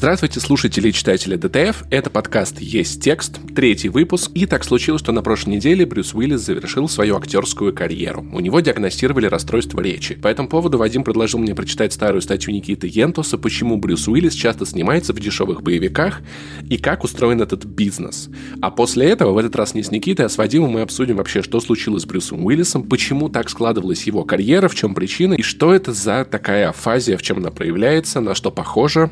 Здравствуйте, 0.00 0.40
слушатели 0.40 0.88
и 0.88 0.92
читатели 0.94 1.36
ДТФ. 1.36 1.84
Это 1.90 2.08
подкаст 2.08 2.58
«Есть 2.58 3.02
текст», 3.02 3.38
третий 3.54 3.90
выпуск. 3.90 4.30
И 4.32 4.46
так 4.46 4.64
случилось, 4.64 5.02
что 5.02 5.12
на 5.12 5.20
прошлой 5.20 5.56
неделе 5.56 5.84
Брюс 5.84 6.14
Уиллис 6.14 6.40
завершил 6.40 6.88
свою 6.88 7.18
актерскую 7.18 7.74
карьеру. 7.74 8.24
У 8.32 8.40
него 8.40 8.60
диагностировали 8.60 9.26
расстройство 9.26 9.78
речи. 9.82 10.14
По 10.14 10.28
этому 10.28 10.48
поводу 10.48 10.78
Вадим 10.78 11.04
предложил 11.04 11.38
мне 11.38 11.54
прочитать 11.54 11.92
старую 11.92 12.22
статью 12.22 12.54
Никиты 12.54 12.88
Йентуса 12.90 13.36
«Почему 13.36 13.76
Брюс 13.76 14.08
Уиллис 14.08 14.32
часто 14.32 14.64
снимается 14.64 15.12
в 15.12 15.20
дешевых 15.20 15.62
боевиках 15.62 16.22
и 16.66 16.78
как 16.78 17.04
устроен 17.04 17.42
этот 17.42 17.66
бизнес». 17.66 18.30
А 18.62 18.70
после 18.70 19.06
этого, 19.06 19.32
в 19.32 19.36
этот 19.36 19.54
раз 19.54 19.74
не 19.74 19.82
с 19.82 19.90
Никитой, 19.90 20.24
а 20.24 20.30
с 20.30 20.38
Вадимом 20.38 20.70
мы 20.70 20.80
обсудим 20.80 21.16
вообще, 21.16 21.42
что 21.42 21.60
случилось 21.60 22.04
с 22.04 22.06
Брюсом 22.06 22.42
Уиллисом, 22.46 22.84
почему 22.84 23.28
так 23.28 23.50
складывалась 23.50 24.04
его 24.04 24.24
карьера, 24.24 24.68
в 24.68 24.74
чем 24.74 24.94
причина 24.94 25.34
и 25.34 25.42
что 25.42 25.74
это 25.74 25.92
за 25.92 26.24
такая 26.24 26.70
афазия, 26.70 27.18
в 27.18 27.22
чем 27.22 27.36
она 27.36 27.50
проявляется, 27.50 28.22
на 28.22 28.34
что 28.34 28.50
похоже. 28.50 29.10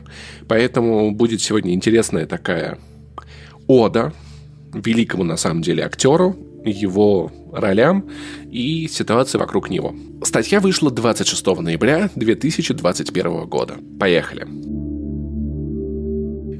Поэтому 0.48 0.77
Поэтому 0.78 1.10
будет 1.10 1.40
сегодня 1.40 1.74
интересная 1.74 2.24
такая 2.24 2.78
ода 3.66 4.12
великому, 4.72 5.24
на 5.24 5.36
самом 5.36 5.60
деле, 5.60 5.82
актеру, 5.82 6.36
его 6.64 7.32
ролям 7.52 8.08
и 8.48 8.86
ситуации 8.86 9.38
вокруг 9.38 9.70
него. 9.70 9.92
Статья 10.22 10.60
вышла 10.60 10.92
26 10.92 11.46
ноября 11.46 12.10
2021 12.14 13.46
года. 13.46 13.74
Поехали. 13.98 14.46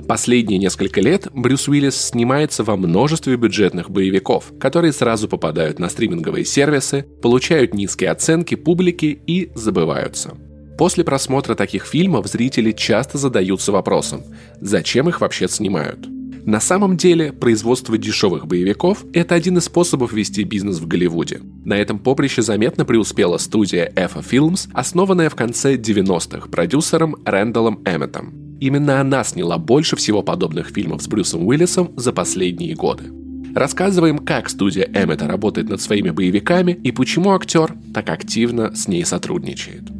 Последние 0.09 0.59
несколько 0.59 1.01
лет 1.01 1.29
Брюс 1.33 1.69
Уиллис 1.69 2.09
снимается 2.09 2.65
во 2.65 2.77
множестве 2.77 3.37
бюджетных 3.37 3.89
боевиков, 3.89 4.53
которые 4.59 4.93
сразу 4.93 5.29
попадают 5.29 5.79
на 5.79 5.89
стриминговые 5.89 6.45
сервисы, 6.45 7.07
получают 7.23 7.73
низкие 7.73 8.11
оценки 8.11 8.57
публики 8.57 9.17
и 9.29 9.53
забываются– 9.55 10.37
После 10.79 11.03
просмотра 11.03 11.57
таких 11.57 11.87
фильмов 11.87 12.29
зрители 12.29 12.71
часто 12.71 13.19
задаются 13.19 13.73
вопросом, 13.73 14.23
зачем 14.61 15.09
их 15.09 15.21
вообще 15.21 15.49
снимают? 15.49 16.09
На 16.47 16.61
самом 16.61 16.97
деле, 16.97 17.33
производство 17.33 17.99
дешевых 17.99 18.47
боевиков– 18.47 19.05
это 19.13 19.35
один 19.35 19.59
из 19.59 19.65
способов 19.65 20.13
вести 20.13 20.45
бизнес 20.45 20.79
в 20.79 20.87
Голливуде. 20.87 21.41
На 21.65 21.75
этом 21.75 21.99
поприще 21.99 22.43
заметно 22.43 22.85
преуспела 22.85 23.39
студия 23.39 23.93
EFA 23.95 24.25
Films, 24.25 24.71
основанная 24.73 25.29
в 25.29 25.35
конце 25.35 25.75
90-х 25.75 26.49
продюсером 26.49 27.17
Рэндаллом 27.27 27.83
Эмметом. 27.85 28.33
Именно 28.61 29.01
она 29.01 29.25
сняла 29.25 29.59
больше 29.59 29.97
всего 29.97 30.23
подобных 30.23 30.69
фильмов 30.69 31.03
с 31.03 31.09
Брюсом 31.09 31.47
Уиллисом 31.47 31.91
за 31.97 32.13
последние 32.13 32.75
годы. 32.77 33.05
Рассказываем, 33.55 34.19
как 34.19 34.49
студия 34.49 34.89
Эммета 34.95 35.27
работает 35.27 35.69
над 35.69 35.81
своими 35.81 36.11
боевиками 36.11 36.73
и 36.73 36.93
почему 36.93 37.33
актер 37.33 37.75
так 37.93 38.09
активно 38.11 38.75
с 38.75 38.87
ней 38.87 39.05
сотрудничает. 39.05 39.98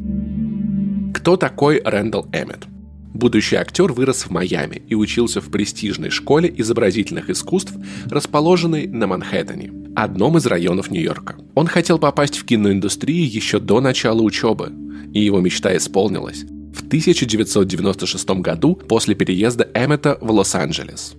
Кто 1.13 1.37
такой 1.37 1.81
Рэндалл 1.83 2.27
Эммет? 2.31 2.67
Будущий 3.13 3.55
актер 3.55 3.91
вырос 3.91 4.23
в 4.23 4.29
Майами 4.29 4.81
и 4.87 4.95
учился 4.95 5.41
в 5.41 5.49
престижной 5.49 6.09
школе 6.09 6.53
изобразительных 6.57 7.29
искусств, 7.29 7.73
расположенной 8.05 8.87
на 8.87 9.07
Манхэттене, 9.07 9.71
одном 9.95 10.37
из 10.37 10.45
районов 10.45 10.91
Нью-Йорка. 10.91 11.35
Он 11.55 11.67
хотел 11.67 11.99
попасть 11.99 12.37
в 12.37 12.45
киноиндустрию 12.45 13.29
еще 13.29 13.59
до 13.59 13.81
начала 13.81 14.21
учебы, 14.21 14.71
и 15.13 15.19
его 15.19 15.39
мечта 15.39 15.75
исполнилась 15.75 16.45
в 16.73 16.85
1996 16.87 18.29
году 18.41 18.75
после 18.75 19.15
переезда 19.15 19.67
Эммета 19.73 20.17
в 20.21 20.31
Лос-Анджелес. 20.31 21.15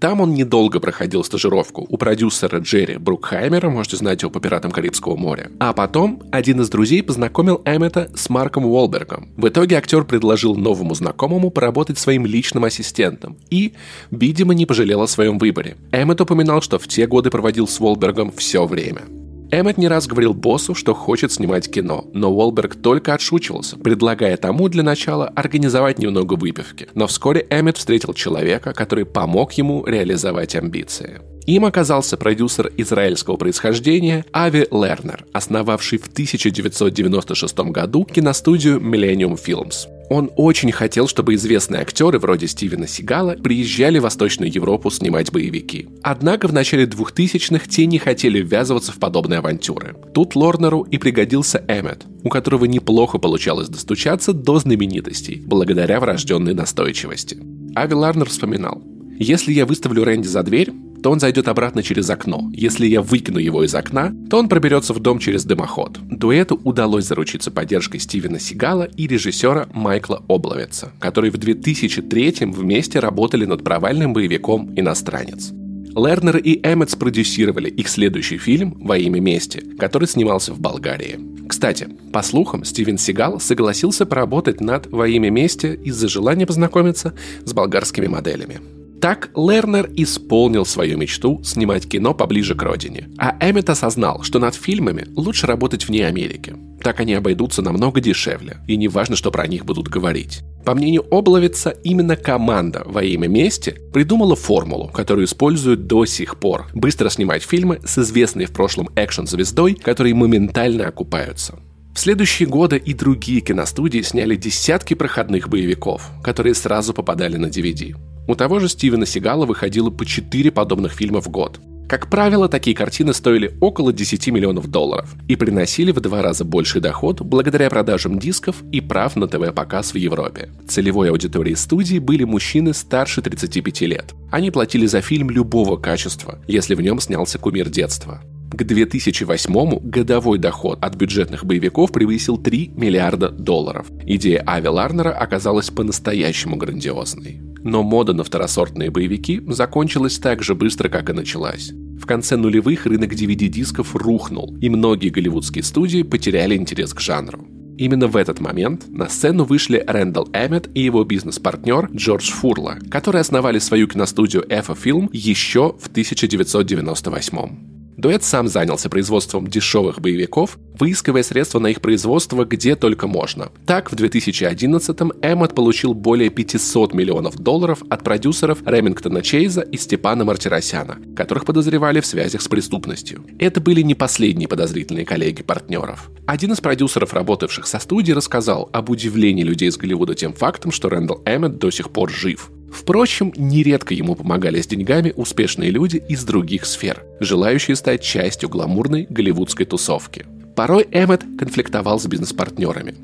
Там 0.00 0.22
он 0.22 0.32
недолго 0.32 0.80
проходил 0.80 1.22
стажировку 1.22 1.86
у 1.86 1.98
продюсера 1.98 2.58
Джерри 2.58 2.96
Брукхаймера, 2.96 3.68
можете 3.68 3.98
знать 3.98 4.22
его 4.22 4.30
по 4.30 4.40
«Пиратам 4.40 4.70
Карибского 4.70 5.14
моря». 5.14 5.50
А 5.60 5.74
потом 5.74 6.22
один 6.32 6.62
из 6.62 6.70
друзей 6.70 7.02
познакомил 7.02 7.60
Эммета 7.66 8.10
с 8.14 8.30
Марком 8.30 8.64
Уолбергом. 8.64 9.28
В 9.36 9.46
итоге 9.48 9.76
актер 9.76 10.04
предложил 10.04 10.56
новому 10.56 10.94
знакомому 10.94 11.50
поработать 11.50 11.98
своим 11.98 12.24
личным 12.24 12.64
ассистентом 12.64 13.36
и, 13.50 13.74
видимо, 14.10 14.54
не 14.54 14.64
пожалел 14.64 15.02
о 15.02 15.06
своем 15.06 15.36
выборе. 15.36 15.76
Эммет 15.92 16.22
упоминал, 16.22 16.62
что 16.62 16.78
в 16.78 16.88
те 16.88 17.06
годы 17.06 17.28
проводил 17.28 17.68
с 17.68 17.78
Уолбергом 17.78 18.32
все 18.32 18.64
время– 18.64 19.02
Эммет 19.52 19.78
не 19.78 19.88
раз 19.88 20.06
говорил 20.06 20.32
боссу, 20.32 20.74
что 20.74 20.94
хочет 20.94 21.32
снимать 21.32 21.68
кино, 21.68 22.04
но 22.12 22.30
Уолберг 22.30 22.76
только 22.76 23.14
отшучивался, 23.14 23.76
предлагая 23.76 24.36
тому 24.36 24.68
для 24.68 24.84
начала 24.84 25.26
организовать 25.26 25.98
немного 25.98 26.34
выпивки. 26.34 26.88
Но 26.94 27.08
вскоре 27.08 27.46
Эммет 27.50 27.76
встретил 27.76 28.14
человека, 28.14 28.72
который 28.72 29.04
помог 29.04 29.52
ему 29.54 29.84
реализовать 29.84 30.54
амбиции. 30.54 31.20
Им 31.46 31.64
оказался 31.64 32.16
продюсер 32.16 32.70
израильского 32.76 33.36
происхождения 33.36 34.24
Ави 34.32 34.68
Лернер, 34.70 35.24
основавший 35.32 35.98
в 35.98 36.06
1996 36.06 37.58
году 37.70 38.04
киностудию 38.04 38.78
Millennium 38.78 39.36
Films. 39.36 39.88
Он 40.10 40.28
очень 40.34 40.72
хотел, 40.72 41.06
чтобы 41.06 41.34
известные 41.34 41.82
актеры 41.82 42.18
вроде 42.18 42.48
Стивена 42.48 42.88
Сигала 42.88 43.36
приезжали 43.36 44.00
в 44.00 44.02
Восточную 44.02 44.52
Европу 44.52 44.90
снимать 44.90 45.30
боевики. 45.30 45.88
Однако 46.02 46.48
в 46.48 46.52
начале 46.52 46.84
2000-х 46.84 47.68
те 47.68 47.86
не 47.86 47.98
хотели 47.98 48.42
ввязываться 48.42 48.90
в 48.90 48.96
подобные 48.96 49.38
авантюры. 49.38 49.94
Тут 50.12 50.34
Лорнеру 50.34 50.82
и 50.82 50.98
пригодился 50.98 51.64
Эммет, 51.68 52.06
у 52.24 52.28
которого 52.28 52.64
неплохо 52.64 53.18
получалось 53.18 53.68
достучаться 53.68 54.32
до 54.32 54.58
знаменитостей, 54.58 55.40
благодаря 55.46 56.00
врожденной 56.00 56.54
настойчивости. 56.54 57.38
Ави 57.76 57.94
Ларнер 57.94 58.28
вспоминал, 58.28 58.82
«Если 59.16 59.52
я 59.52 59.64
выставлю 59.64 60.02
Рэнди 60.02 60.26
за 60.26 60.42
дверь, 60.42 60.72
то 61.02 61.10
он 61.10 61.20
зайдет 61.20 61.48
обратно 61.48 61.82
через 61.82 62.10
окно. 62.10 62.50
Если 62.52 62.86
я 62.86 63.02
выкину 63.02 63.38
его 63.38 63.64
из 63.64 63.74
окна, 63.74 64.14
то 64.28 64.38
он 64.38 64.48
проберется 64.48 64.92
в 64.92 65.00
дом 65.00 65.18
через 65.18 65.44
дымоход. 65.44 65.98
Дуэту 66.10 66.60
удалось 66.64 67.06
заручиться 67.06 67.50
поддержкой 67.50 67.98
Стивена 67.98 68.38
Сигала 68.38 68.84
и 68.84 69.06
режиссера 69.06 69.68
Майкла 69.72 70.22
Обловица, 70.28 70.92
которые 70.98 71.30
в 71.30 71.38
2003 71.38 72.46
вместе 72.46 72.98
работали 72.98 73.44
над 73.44 73.64
провальным 73.64 74.12
боевиком 74.12 74.72
«Иностранец». 74.76 75.52
Лернер 75.96 76.36
и 76.36 76.60
Эммет 76.62 76.90
спродюсировали 76.90 77.68
их 77.68 77.88
следующий 77.88 78.38
фильм 78.38 78.76
«Во 78.80 78.96
имя 78.96 79.20
мести», 79.20 79.60
который 79.76 80.06
снимался 80.06 80.52
в 80.54 80.60
Болгарии. 80.60 81.18
Кстати, 81.48 81.88
по 82.12 82.22
слухам, 82.22 82.64
Стивен 82.64 82.96
Сигал 82.96 83.40
согласился 83.40 84.06
поработать 84.06 84.60
над 84.60 84.86
«Во 84.86 85.08
имя 85.08 85.30
мести» 85.30 85.78
из-за 85.84 86.08
желания 86.08 86.46
познакомиться 86.46 87.12
с 87.44 87.52
болгарскими 87.52 88.06
моделями. 88.06 88.60
Так 89.00 89.30
Лернер 89.34 89.90
исполнил 89.96 90.66
свою 90.66 90.98
мечту 90.98 91.42
снимать 91.42 91.88
кино 91.88 92.12
поближе 92.12 92.54
к 92.54 92.62
родине. 92.62 93.08
А 93.16 93.34
Эммет 93.40 93.70
осознал, 93.70 94.22
что 94.24 94.38
над 94.38 94.54
фильмами 94.54 95.06
лучше 95.16 95.46
работать 95.46 95.88
вне 95.88 96.06
Америки. 96.06 96.54
Так 96.82 97.00
они 97.00 97.14
обойдутся 97.14 97.62
намного 97.62 98.02
дешевле, 98.02 98.58
и 98.68 98.76
не 98.76 98.88
важно, 98.88 99.16
что 99.16 99.30
про 99.30 99.46
них 99.46 99.64
будут 99.64 99.88
говорить. 99.88 100.40
По 100.66 100.74
мнению 100.74 101.06
Обловица, 101.10 101.70
именно 101.70 102.16
команда 102.16 102.82
во 102.84 103.02
имя 103.02 103.26
мести 103.26 103.74
придумала 103.92 104.36
формулу, 104.36 104.88
которую 104.88 105.24
используют 105.24 105.86
до 105.86 106.04
сих 106.04 106.38
пор. 106.38 106.66
Быстро 106.74 107.08
снимать 107.08 107.42
фильмы 107.42 107.80
с 107.84 107.96
известной 107.96 108.44
в 108.44 108.52
прошлом 108.52 108.90
экшн-звездой, 108.96 109.74
которые 109.74 110.14
моментально 110.14 110.86
окупаются. 110.86 111.58
В 111.94 111.98
следующие 111.98 112.48
годы 112.48 112.76
и 112.76 112.94
другие 112.94 113.40
киностудии 113.40 114.00
сняли 114.02 114.36
десятки 114.36 114.94
проходных 114.94 115.48
боевиков, 115.48 116.10
которые 116.22 116.54
сразу 116.54 116.94
попадали 116.94 117.36
на 117.36 117.46
DVD. 117.46 117.96
У 118.30 118.36
того 118.36 118.60
же 118.60 118.68
Стивена 118.68 119.06
Сигала 119.06 119.44
выходило 119.44 119.90
по 119.90 120.06
4 120.06 120.52
подобных 120.52 120.92
фильма 120.92 121.20
в 121.20 121.26
год. 121.26 121.58
Как 121.88 122.08
правило, 122.08 122.48
такие 122.48 122.76
картины 122.76 123.12
стоили 123.12 123.56
около 123.60 123.92
10 123.92 124.28
миллионов 124.28 124.68
долларов 124.68 125.16
и 125.26 125.34
приносили 125.34 125.90
в 125.90 125.98
два 125.98 126.22
раза 126.22 126.44
больший 126.44 126.80
доход 126.80 127.22
благодаря 127.22 127.68
продажам 127.68 128.20
дисков 128.20 128.62
и 128.70 128.80
прав 128.80 129.16
на 129.16 129.26
ТВ-показ 129.26 129.94
в 129.94 129.96
Европе. 129.96 130.48
Целевой 130.68 131.10
аудиторией 131.10 131.56
студии 131.56 131.98
были 131.98 132.22
мужчины 132.22 132.72
старше 132.72 133.20
35 133.20 133.80
лет. 133.80 134.14
Они 134.30 134.52
платили 134.52 134.86
за 134.86 135.00
фильм 135.00 135.28
любого 135.28 135.76
качества, 135.76 136.38
если 136.46 136.76
в 136.76 136.80
нем 136.80 137.00
снялся 137.00 137.36
кумир 137.36 137.68
детства. 137.68 138.22
К 138.50 138.64
2008 138.64 139.78
годовой 139.80 140.38
доход 140.38 140.82
от 140.82 140.96
бюджетных 140.96 141.44
боевиков 141.44 141.92
превысил 141.92 142.36
3 142.36 142.72
миллиарда 142.76 143.28
долларов. 143.30 143.86
Идея 144.04 144.42
Ави 144.44 144.68
Ларнера 144.68 145.10
оказалась 145.10 145.70
по-настоящему 145.70 146.56
грандиозной. 146.56 147.40
Но 147.62 147.82
мода 147.84 148.12
на 148.12 148.24
второсортные 148.24 148.90
боевики 148.90 149.40
закончилась 149.46 150.18
так 150.18 150.42
же 150.42 150.56
быстро, 150.56 150.88
как 150.88 151.10
и 151.10 151.12
началась. 151.12 151.70
В 151.70 152.06
конце 152.06 152.36
нулевых 152.36 152.86
рынок 152.86 153.12
DVD-дисков 153.12 153.94
рухнул, 153.94 154.56
и 154.60 154.68
многие 154.68 155.10
голливудские 155.10 155.62
студии 155.62 156.02
потеряли 156.02 156.56
интерес 156.56 156.92
к 156.92 157.00
жанру. 157.00 157.46
Именно 157.78 158.08
в 158.08 158.16
этот 158.16 158.40
момент 158.40 158.88
на 158.88 159.08
сцену 159.08 159.44
вышли 159.44 159.82
Рэндалл 159.86 160.28
Эммет 160.32 160.68
и 160.74 160.80
его 160.82 161.04
бизнес-партнер 161.04 161.88
Джордж 161.94 162.30
Фурла, 162.32 162.78
которые 162.90 163.20
основали 163.20 163.58
свою 163.58 163.86
киностудию 163.86 164.42
EFA 164.42 164.76
Film 164.76 165.08
еще 165.12 165.74
в 165.78 165.86
1998 165.86 167.79
дуэт 168.00 168.24
сам 168.24 168.48
занялся 168.48 168.88
производством 168.88 169.46
дешевых 169.46 170.00
боевиков, 170.00 170.58
выискивая 170.78 171.22
средства 171.22 171.58
на 171.58 171.68
их 171.68 171.80
производство 171.80 172.44
где 172.44 172.74
только 172.74 173.06
можно. 173.06 173.50
Так, 173.66 173.92
в 173.92 173.94
2011-м 173.94 175.12
Эммот 175.22 175.54
получил 175.54 175.94
более 175.94 176.30
500 176.30 176.94
миллионов 176.94 177.36
долларов 177.36 177.82
от 177.90 178.02
продюсеров 178.02 178.58
Ремингтона 178.66 179.22
Чейза 179.22 179.60
и 179.60 179.76
Степана 179.76 180.24
Мартиросяна, 180.24 180.98
которых 181.14 181.44
подозревали 181.44 182.00
в 182.00 182.06
связях 182.06 182.40
с 182.42 182.48
преступностью. 182.48 183.24
Это 183.38 183.60
были 183.60 183.82
не 183.82 183.94
последние 183.94 184.48
подозрительные 184.48 185.04
коллеги 185.04 185.42
партнеров. 185.42 186.10
Один 186.26 186.52
из 186.52 186.60
продюсеров, 186.60 187.12
работавших 187.12 187.66
со 187.66 187.78
студией, 187.78 188.16
рассказал 188.16 188.70
об 188.72 188.90
удивлении 188.90 189.44
людей 189.44 189.68
из 189.68 189.76
Голливуда 189.76 190.14
тем 190.14 190.32
фактом, 190.32 190.72
что 190.72 190.88
Рэндалл 190.88 191.22
Эммет 191.26 191.58
до 191.58 191.70
сих 191.70 191.90
пор 191.90 192.10
жив. 192.10 192.50
Впрочем, 192.72 193.32
нередко 193.36 193.94
ему 193.94 194.14
помогали 194.14 194.60
с 194.60 194.66
деньгами 194.66 195.12
успешные 195.16 195.70
люди 195.70 196.02
из 196.08 196.24
других 196.24 196.64
сфер, 196.64 197.02
желающие 197.18 197.76
стать 197.76 198.02
частью 198.02 198.48
гламурной 198.48 199.06
голливудской 199.10 199.66
тусовки. 199.66 200.24
Порой 200.54 200.86
Эммет 200.90 201.24
конфликтовал 201.38 201.98
с 201.98 202.06
бизнес-партнерами. 202.06 202.94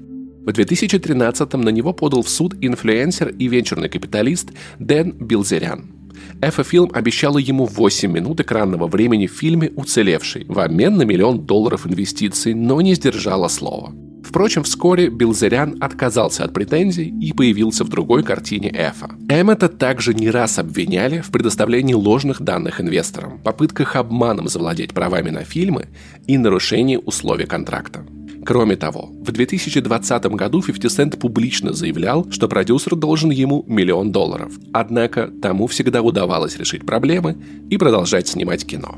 В 0.45 0.51
2013-м 0.51 1.61
на 1.61 1.71
него 1.71 1.93
подал 1.93 2.23
в 2.23 2.29
суд 2.29 2.55
инфлюенсер 2.61 3.29
и 3.31 3.49
венчурный 3.49 3.89
капиталист 3.89 4.51
Дэн 4.79 5.13
Билзерян. 5.13 5.87
Эфа-фильм 6.41 6.91
обещала 6.93 7.39
ему 7.39 7.65
8 7.67 8.11
минут 8.11 8.41
экранного 8.41 8.87
времени 8.87 9.27
в 9.27 9.33
фильме 9.33 9.73
«Уцелевший» 9.75 10.45
в 10.47 10.61
обмен 10.61 10.97
на 10.97 11.03
миллион 11.03 11.47
долларов 11.47 11.87
инвестиций, 11.87 12.55
но 12.55 12.81
не 12.81 12.95
сдержала 12.95 13.49
слова– 13.49 13.93
Впрочем, 14.27 14.65
вскоре 14.65 15.09
Билзерян 15.09 15.77
отказался 15.81 16.43
от 16.43 16.53
претензий 16.53 17.15
и 17.21 17.33
появился 17.33 17.85
в 17.85 17.89
другой 17.89 18.25
картине 18.25 18.71
Эфа. 18.71 19.09
Эммета 19.29 19.69
также 19.69 20.15
не 20.15 20.31
раз 20.31 20.59
обвиняли 20.59 21.21
в 21.21 21.31
предоставлении 21.31 21.95
ложных 21.95 22.43
данных 22.43 22.81
инвесторам, 22.81 23.39
попытках 23.39 23.95
обманом 23.95 24.49
завладеть 24.49 24.93
правами 24.93 25.31
на 25.31 25.45
фильмы 25.45 25.87
и 26.27 26.39
нарушении 26.39 26.97
условий 26.97 27.47
контракта. 27.47 28.05
Кроме 28.45 28.75
того, 28.75 29.11
в 29.13 29.31
2020 29.31 30.27
году 30.27 30.61
50 30.61 30.91
Cent 30.91 31.19
публично 31.19 31.73
заявлял, 31.73 32.27
что 32.31 32.49
продюсер 32.49 32.97
должен 32.97 33.31
ему 33.31 33.65
миллион 33.69 34.11
долларов. 34.11 34.53
Однако 34.73 35.31
тому 35.41 35.69
всегда 35.69 36.03
удавалось 36.03 36.57
решить 36.57 36.85
проблемы 36.85 37.37
и 37.71 37.77
продолжать 37.77 38.27
снимать 38.27 38.67
кино. 38.67 38.97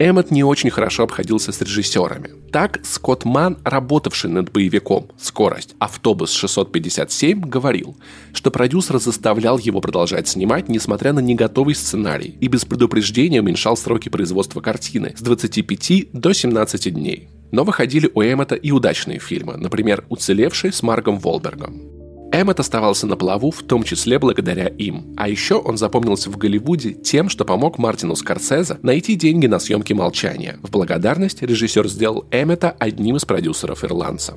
Эммет 0.00 0.30
не 0.30 0.42
очень 0.42 0.70
хорошо 0.70 1.02
обходился 1.02 1.52
с 1.52 1.60
режиссерами. 1.60 2.30
Так, 2.50 2.80
Скотт 2.84 3.26
Ман, 3.26 3.58
работавший 3.64 4.30
над 4.30 4.50
боевиком 4.50 5.10
«Скорость. 5.20 5.74
Автобус 5.78 6.42
657», 6.42 7.40
говорил, 7.40 7.98
что 8.32 8.50
продюсер 8.50 8.98
заставлял 8.98 9.58
его 9.58 9.82
продолжать 9.82 10.26
снимать, 10.26 10.70
несмотря 10.70 11.12
на 11.12 11.20
неготовый 11.20 11.74
сценарий, 11.74 12.34
и 12.40 12.48
без 12.48 12.64
предупреждения 12.64 13.42
уменьшал 13.42 13.76
сроки 13.76 14.08
производства 14.08 14.62
картины 14.62 15.14
с 15.18 15.20
25 15.20 16.12
до 16.14 16.32
17 16.32 16.94
дней. 16.94 17.28
Но 17.52 17.64
выходили 17.64 18.10
у 18.14 18.22
Эммета 18.22 18.54
и 18.54 18.70
удачные 18.70 19.18
фильмы, 19.18 19.58
например, 19.58 20.06
«Уцелевший» 20.08 20.72
с 20.72 20.82
Марком 20.82 21.18
Волбергом. 21.18 21.99
Эммет 22.32 22.60
оставался 22.60 23.06
на 23.06 23.16
плаву, 23.16 23.50
в 23.50 23.62
том 23.62 23.82
числе 23.82 24.18
благодаря 24.18 24.68
им. 24.68 25.14
А 25.16 25.28
еще 25.28 25.56
он 25.56 25.76
запомнился 25.76 26.30
в 26.30 26.36
Голливуде 26.36 26.92
тем, 26.92 27.28
что 27.28 27.44
помог 27.44 27.78
Мартину 27.78 28.14
Скорсезе 28.14 28.78
найти 28.82 29.16
деньги 29.16 29.46
на 29.46 29.58
съемки 29.58 29.92
«Молчания». 29.92 30.58
В 30.62 30.70
благодарность 30.70 31.42
режиссер 31.42 31.88
сделал 31.88 32.26
Эммета 32.30 32.74
одним 32.78 33.16
из 33.16 33.24
продюсеров 33.24 33.84
ирландца. 33.84 34.36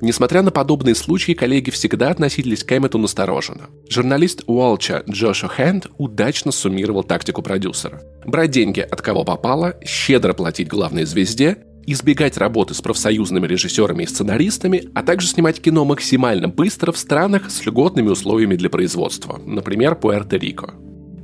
Несмотря 0.00 0.40
на 0.42 0.50
подобные 0.50 0.94
случаи, 0.94 1.32
коллеги 1.32 1.70
всегда 1.70 2.08
относились 2.08 2.64
к 2.64 2.72
Эммету 2.76 2.98
настороженно. 2.98 3.68
Журналист 3.88 4.42
Уолча 4.46 5.02
Джоша 5.08 5.48
Хэнд 5.48 5.88
удачно 5.98 6.52
суммировал 6.52 7.04
тактику 7.04 7.42
продюсера. 7.42 8.02
Брать 8.24 8.50
деньги 8.50 8.80
от 8.80 9.02
кого 9.02 9.24
попало, 9.24 9.74
щедро 9.84 10.32
платить 10.32 10.68
главной 10.68 11.04
звезде 11.04 11.58
избегать 11.92 12.36
работы 12.36 12.74
с 12.74 12.80
профсоюзными 12.80 13.46
режиссерами 13.46 14.04
и 14.04 14.06
сценаристами, 14.06 14.84
а 14.94 15.02
также 15.02 15.26
снимать 15.26 15.60
кино 15.60 15.84
максимально 15.84 16.48
быстро 16.48 16.92
в 16.92 16.98
странах 16.98 17.50
с 17.50 17.64
льготными 17.64 18.08
условиями 18.08 18.56
для 18.56 18.70
производства, 18.70 19.40
например, 19.44 19.98
Пуэрто-Рико. 20.00 20.74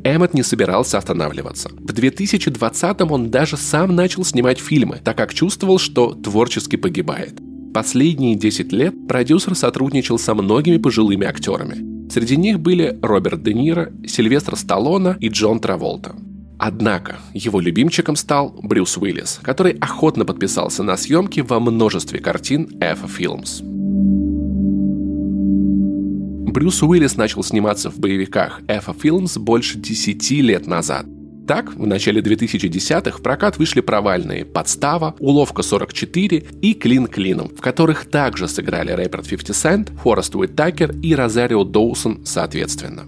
Эммот 0.05 0.35
не 0.35 0.43
собирался 0.43 0.99
останавливаться. 0.99 1.69
В 1.71 1.93
2020-м 1.93 3.11
он 3.11 3.31
даже 3.31 3.57
сам 3.57 3.95
начал 3.95 4.25
снимать 4.25 4.61
фильмы, 4.61 5.01
так 5.03 5.17
как 5.17 5.35
чувствовал, 5.35 5.79
что 5.79 6.15
творчески 6.15 6.77
погибает. 6.77 7.35
Последние 7.75 8.37
10 8.37 8.73
лет 8.73 8.95
продюсер 9.09 9.55
сотрудничал 9.55 10.19
со 10.19 10.35
многими 10.35 10.79
пожилыми 10.79 11.27
актерами. 11.27 12.09
Среди 12.09 12.37
них 12.37 12.61
были 12.61 12.99
Роберт 13.03 13.43
Де 13.43 13.53
Ниро, 13.53 13.93
Сильвестр 14.07 14.57
Сталлоне 14.57 15.17
и 15.21 15.29
Джон 15.29 15.59
Траволта. 15.59 16.15
Однако 16.59 17.17
его 17.35 17.61
любимчиком 17.61 18.17
стал 18.17 18.59
Брюс 18.63 18.97
Уиллис, 18.97 19.41
который 19.43 19.73
охотно 19.73 20.25
подписался 20.25 20.83
на 20.83 20.97
съемки 20.97 21.41
во 21.41 21.61
множестве 21.61 22.19
картин 22.19 22.69
Эфа 22.81 23.07
Films. 23.07 23.63
Брюс 26.51 26.83
Уиллис 26.83 27.17
начал 27.17 27.45
сниматься 27.45 27.91
в 27.91 27.99
боевиках 27.99 28.63
Эфа 28.67 28.93
Films 28.93 29.39
больше 29.39 29.79
10 29.79 30.31
лет 30.41 30.67
назад. 30.67 31.07
Так, 31.47 31.75
в 31.75 31.87
начале 31.87 32.21
2010-х 32.23 33.19
в 33.19 33.23
прокат 33.23 33.59
вышли 33.59 33.81
провальные 33.81 34.45
«Подстава», 34.45 35.15
«Уловка 35.21 35.63
44» 35.63 36.61
и 36.61 36.75
«Клин 36.75 37.07
клином», 37.07 37.51
в 37.51 37.61
которых 37.61 38.07
также 38.07 38.49
сыграли 38.49 38.91
рэпер 38.91 39.23
50 39.23 39.51
Cent, 39.51 39.97
Форест 39.99 40.35
Уиттакер 40.35 40.93
и 41.03 41.15
Розарио 41.15 41.63
Доусон 41.63 42.25
соответственно. 42.25 43.05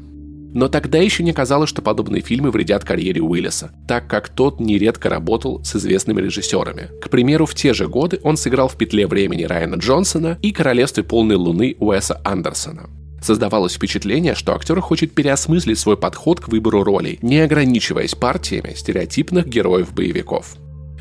Но 0.54 0.68
тогда 0.68 0.98
еще 0.98 1.22
не 1.22 1.32
казалось, 1.32 1.68
что 1.68 1.82
подобные 1.82 2.22
фильмы 2.22 2.50
вредят 2.50 2.84
карьере 2.84 3.20
Уиллиса, 3.20 3.70
так 3.86 4.08
как 4.08 4.28
тот 4.28 4.60
нередко 4.60 5.08
работал 5.08 5.62
с 5.64 5.76
известными 5.76 6.20
режиссерами. 6.20 6.90
К 7.00 7.10
примеру, 7.10 7.46
в 7.46 7.54
те 7.54 7.74
же 7.74 7.86
годы 7.86 8.20
он 8.22 8.36
сыграл 8.36 8.68
в 8.68 8.76
«Петле 8.76 9.06
времени» 9.06 9.44
Райана 9.44 9.76
Джонсона 9.76 10.38
и 10.40 10.52
«Королевстве 10.52 11.04
полной 11.04 11.36
луны» 11.36 11.76
Уэса 11.78 12.20
Андерсона. 12.24 12.88
Создавалось 13.20 13.74
впечатление, 13.74 14.34
что 14.34 14.54
актер 14.54 14.80
хочет 14.80 15.12
переосмыслить 15.12 15.78
свой 15.78 15.96
подход 15.96 16.40
к 16.40 16.48
выбору 16.48 16.84
ролей, 16.84 17.18
не 17.20 17.40
ограничиваясь 17.40 18.14
партиями 18.14 18.74
стереотипных 18.74 19.48
героев-боевиков. 19.48 20.56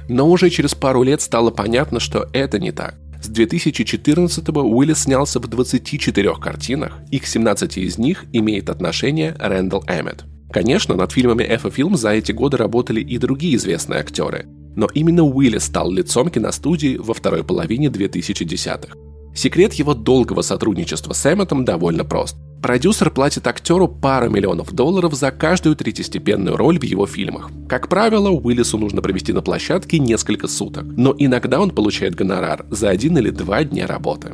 Но 0.09 0.29
уже 0.29 0.49
через 0.49 0.73
пару 0.73 1.03
лет 1.03 1.21
стало 1.21 1.51
понятно, 1.51 1.99
что 1.99 2.27
это 2.33 2.59
не 2.59 2.71
так. 2.71 2.95
С 3.27 3.29
2014-го 3.29 4.61
Уиллис 4.61 4.99
снялся 4.99 5.41
в 5.41 5.47
24 5.47 6.35
картинах, 6.35 6.99
и 7.11 7.19
к 7.19 7.25
17 7.25 7.77
из 7.77 7.97
них 7.97 8.23
имеет 8.31 8.69
отношение 8.69 9.35
Рэндалл 9.37 9.83
Эммет. 9.85 10.23
Конечно, 10.49 10.95
над 10.95 11.11
фильмами 11.11 11.43
Эфа 11.43 11.69
Фильм 11.69 11.97
за 11.97 12.11
эти 12.11 12.31
годы 12.31 12.55
работали 12.55 13.01
и 13.01 13.17
другие 13.17 13.57
известные 13.57 13.99
актеры, 13.99 14.45
но 14.77 14.87
именно 14.93 15.23
Уиллис 15.23 15.65
стал 15.65 15.91
лицом 15.91 16.29
киностудии 16.29 16.95
во 16.95 17.13
второй 17.13 17.43
половине 17.43 17.87
2010-х. 17.87 18.95
Секрет 19.37 19.73
его 19.75 19.93
долгого 19.93 20.41
сотрудничества 20.41 21.13
с 21.13 21.31
Эмметом 21.31 21.63
довольно 21.63 22.03
прост. 22.03 22.35
Продюсер 22.59 23.11
платит 23.11 23.45
актеру 23.45 23.87
пару 23.87 24.31
миллионов 24.31 24.73
долларов 24.73 25.13
за 25.13 25.29
каждую 25.29 25.75
третьестепенную 25.75 26.57
роль 26.57 26.79
в 26.79 26.83
его 26.83 27.05
фильмах. 27.05 27.51
Как 27.69 27.87
правило, 27.87 28.29
Уиллису 28.29 28.79
нужно 28.79 29.03
провести 29.03 29.33
на 29.33 29.43
площадке 29.43 29.99
несколько 29.99 30.47
суток, 30.47 30.85
но 30.85 31.15
иногда 31.15 31.61
он 31.61 31.69
получает 31.69 32.15
гонорар 32.15 32.65
за 32.71 32.89
один 32.89 33.15
или 33.19 33.29
два 33.29 33.63
дня 33.63 33.85
работы. 33.85 34.33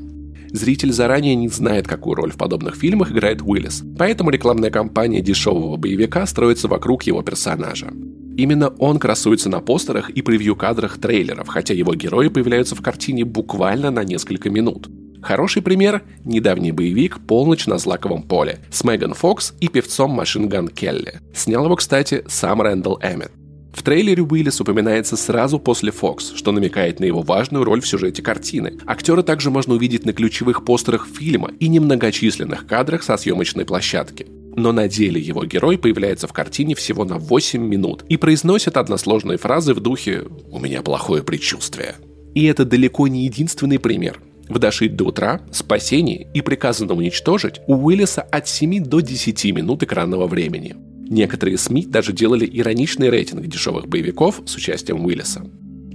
Зритель 0.53 0.93
заранее 0.93 1.33
не 1.33 1.47
знает, 1.47 1.87
какую 1.87 2.15
роль 2.15 2.31
в 2.31 2.37
подобных 2.37 2.75
фильмах 2.75 3.11
играет 3.11 3.41
Уиллис, 3.41 3.83
поэтому 3.97 4.29
рекламная 4.29 4.69
кампания 4.69 5.19
дешевого 5.19 5.77
боевика 5.77 6.27
строится 6.27 6.67
вокруг 6.67 7.03
его 7.03 7.23
персонажа. 7.23 7.91
Именно 8.37 8.69
он 8.77 8.99
красуется 8.99 9.49
на 9.49 9.61
постерах 9.61 10.11
и 10.11 10.21
превью-кадрах 10.21 10.99
трейлеров, 10.99 11.47
хотя 11.47 11.73
его 11.73 11.95
герои 11.95 12.27
появляются 12.27 12.75
в 12.75 12.83
картине 12.83 13.25
буквально 13.25 13.89
на 13.89 14.03
несколько 14.03 14.51
минут. 14.51 14.89
Хороший 15.23 15.63
пример– 15.63 16.03
недавний 16.23 16.71
боевик 16.71 17.19
«Полночь 17.25 17.65
на 17.65 17.79
злаковом 17.79 18.21
поле» 18.21 18.59
с 18.69 18.83
Меган 18.83 19.15
Фокс 19.15 19.53
и 19.59 19.69
певцом 19.69 20.11
Машин 20.11 20.49
Ган 20.49 20.67
Келли. 20.67 21.19
Снял 21.33 21.65
его, 21.65 21.77
кстати, 21.77 22.23
сам 22.27 22.61
Рэндалл 22.61 22.99
Эммет. 23.01 23.31
В 23.73 23.81
трейлере 23.81 24.21
Уиллис 24.21 24.61
упоминается 24.61 25.17
сразу 25.17 25.57
после 25.57 25.91
Фокс, 25.91 26.33
что 26.35 26.51
намекает 26.51 26.99
на 26.99 27.05
его 27.05 27.21
важную 27.21 27.65
роль 27.65 27.81
в 27.81 27.87
сюжете 27.87 28.21
картины. 28.21 28.77
Актера 28.85 29.23
также 29.23 29.49
можно 29.49 29.73
увидеть 29.73 30.05
на 30.05 30.13
ключевых 30.13 30.63
постерах 30.63 31.07
фильма 31.07 31.51
и 31.59 31.67
немногочисленных 31.67 32.67
кадрах 32.67 33.01
со 33.01 33.17
съемочной 33.17 33.65
площадки. 33.65 34.27
Но 34.55 34.71
на 34.71 34.87
деле 34.87 35.19
его 35.19 35.43
герой 35.45 35.79
появляется 35.79 36.27
в 36.27 36.33
картине 36.33 36.75
всего 36.75 37.03
на 37.03 37.17
8 37.17 37.59
минут 37.59 38.05
и 38.07 38.17
произносит 38.17 38.77
односложные 38.77 39.39
фразы 39.39 39.73
в 39.73 39.79
духе 39.79 40.23
«У 40.51 40.59
меня 40.59 40.83
плохое 40.83 41.23
предчувствие». 41.23 41.95
И 42.35 42.45
это 42.45 42.65
далеко 42.65 43.07
не 43.07 43.25
единственный 43.25 43.79
пример. 43.79 44.21
В 44.49 44.59
«Дошить 44.59 44.95
до 44.95 45.05
утра», 45.05 45.41
«Спасение» 45.51 46.27
и 46.35 46.41
«Приказано 46.41 46.93
уничтожить» 46.93 47.61
у 47.65 47.75
Уиллиса 47.75 48.21
от 48.21 48.47
7 48.47 48.83
до 48.83 48.99
10 48.99 49.45
минут 49.45 49.81
экранного 49.81 50.27
времени. 50.27 50.75
Некоторые 51.13 51.59
СМИ 51.59 51.85
даже 51.85 52.11
делали 52.11 52.49
ироничный 52.51 53.11
рейтинг 53.11 53.45
дешевых 53.45 53.87
боевиков 53.87 54.41
с 54.47 54.55
участием 54.55 55.05
Уиллиса. 55.05 55.45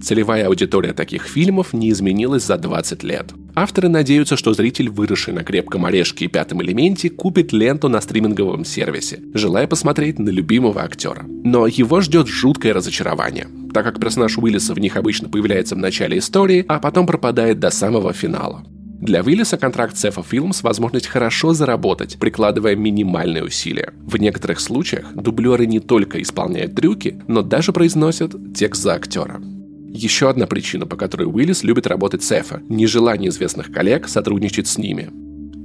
Целевая 0.00 0.46
аудитория 0.46 0.92
таких 0.92 1.24
фильмов 1.24 1.72
не 1.72 1.90
изменилась 1.90 2.44
за 2.44 2.56
20 2.56 3.02
лет. 3.02 3.32
Авторы 3.56 3.88
надеются, 3.88 4.36
что 4.36 4.54
зритель, 4.54 4.88
выросший 4.88 5.34
на 5.34 5.42
крепком 5.42 5.86
орешке 5.86 6.26
и 6.26 6.28
пятом 6.28 6.62
элементе, 6.62 7.10
купит 7.10 7.52
ленту 7.52 7.88
на 7.88 8.00
стриминговом 8.00 8.64
сервисе, 8.64 9.18
желая 9.34 9.66
посмотреть 9.66 10.20
на 10.20 10.28
любимого 10.28 10.84
актера. 10.84 11.24
Но 11.26 11.66
его 11.66 12.00
ждет 12.00 12.28
жуткое 12.28 12.72
разочарование 12.72 13.48
так 13.72 13.84
как 13.84 14.00
персонаж 14.00 14.36
Уиллиса 14.38 14.74
в 14.74 14.80
них 14.80 14.96
обычно 14.96 15.28
появляется 15.28 15.74
в 15.74 15.78
начале 15.78 16.18
истории, 16.18 16.64
а 16.68 16.80
потом 16.80 17.06
пропадает 17.06 17.60
до 17.60 17.70
самого 17.70 18.12
финала. 18.12 18.64
Для 19.00 19.22
Уиллиса 19.22 19.56
контракт 19.56 19.96
с 19.96 20.04
Films– 20.04 20.58
возможность 20.62 21.06
хорошо 21.06 21.54
заработать, 21.54 22.18
прикладывая 22.18 22.74
минимальные 22.74 23.44
усилия. 23.44 23.94
В 24.00 24.16
некоторых 24.16 24.58
случаях 24.58 25.14
дублеры 25.14 25.66
не 25.66 25.78
только 25.78 26.20
исполняют 26.20 26.74
трюки, 26.74 27.22
но 27.28 27.42
даже 27.42 27.72
произносят 27.72 28.34
текст 28.56 28.82
за 28.82 28.94
актера. 28.94 29.40
Еще 29.86 30.28
одна 30.28 30.48
причина, 30.48 30.84
по 30.84 30.96
которой 30.96 31.28
Уиллис 31.28 31.62
любит 31.62 31.86
работать 31.86 32.24
с 32.24 32.32
Эфа– 32.32 32.60
нежелание 32.68 33.30
известных 33.30 33.70
коллег 33.70 34.08
сотрудничать 34.08 34.66
с 34.66 34.78
ними. 34.78 35.10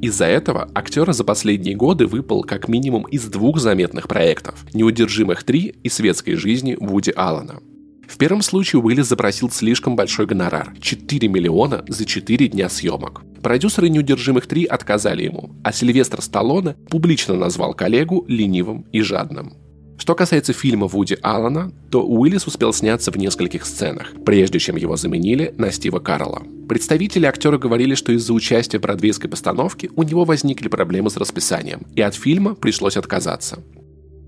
Из-за 0.03 0.25
этого 0.25 0.69
актера 0.75 1.11
за 1.11 1.23
последние 1.23 1.75
годы 1.75 2.05
выпал 2.05 2.43
как 2.43 2.67
минимум 2.67 3.03
из 3.05 3.25
двух 3.25 3.57
заметных 3.59 4.07
проектов– 4.07 4.63
«Неудержимых 4.75 5.43
3» 5.43 5.75
и 5.81 5.89
«Светской 5.89 6.35
жизни» 6.35 6.77
Вуди 6.79 7.11
Аллена. 7.15 7.61
В 8.07 8.17
первом 8.17 8.41
случае 8.41 8.81
Уиллис 8.81 9.07
запросил 9.07 9.49
слишком 9.49 9.95
большой 9.95 10.25
гонорар– 10.25 10.73
4 10.81 11.27
миллиона 11.27 11.83
за 11.87 12.05
4 12.05 12.47
дня 12.47 12.69
съемок. 12.69 13.23
Продюсеры 13.41 13.89
«Неудержимых 13.89 14.47
3» 14.47 14.65
отказали 14.65 15.23
ему, 15.23 15.55
а 15.63 15.73
Сильвестр 15.73 16.21
Сталлоне 16.21 16.75
публично 16.89 17.35
назвал 17.35 17.73
коллегу 17.73 18.23
ленивым 18.27 18.85
и 18.91 19.01
жадным. 19.01 19.53
Что 19.97 20.15
касается 20.15 20.53
фильма 20.53 20.87
Вуди 20.87 21.17
Аллена, 21.21 21.71
то 21.91 22.05
Уиллис 22.05 22.47
успел 22.47 22.73
сняться 22.73 23.11
в 23.11 23.17
нескольких 23.17 23.65
сценах, 23.65 24.13
прежде 24.25 24.59
чем 24.59 24.75
его 24.75 24.95
заменили 24.95 25.53
на 25.57 25.71
Стива 25.71 25.99
Карла. 25.99 26.41
Представители 26.67 27.25
актера 27.25 27.57
говорили, 27.57 27.95
что 27.95 28.11
из-за 28.11 28.33
участия 28.33 28.79
в 28.79 28.81
бродвейской 28.81 29.29
постановке 29.29 29.89
у 29.95 30.03
него 30.03 30.25
возникли 30.25 30.67
проблемы 30.67 31.09
с 31.09 31.17
расписанием, 31.17 31.83
и 31.95 32.01
от 32.01 32.15
фильма 32.15 32.55
пришлось 32.55 32.97
отказаться. 32.97 33.59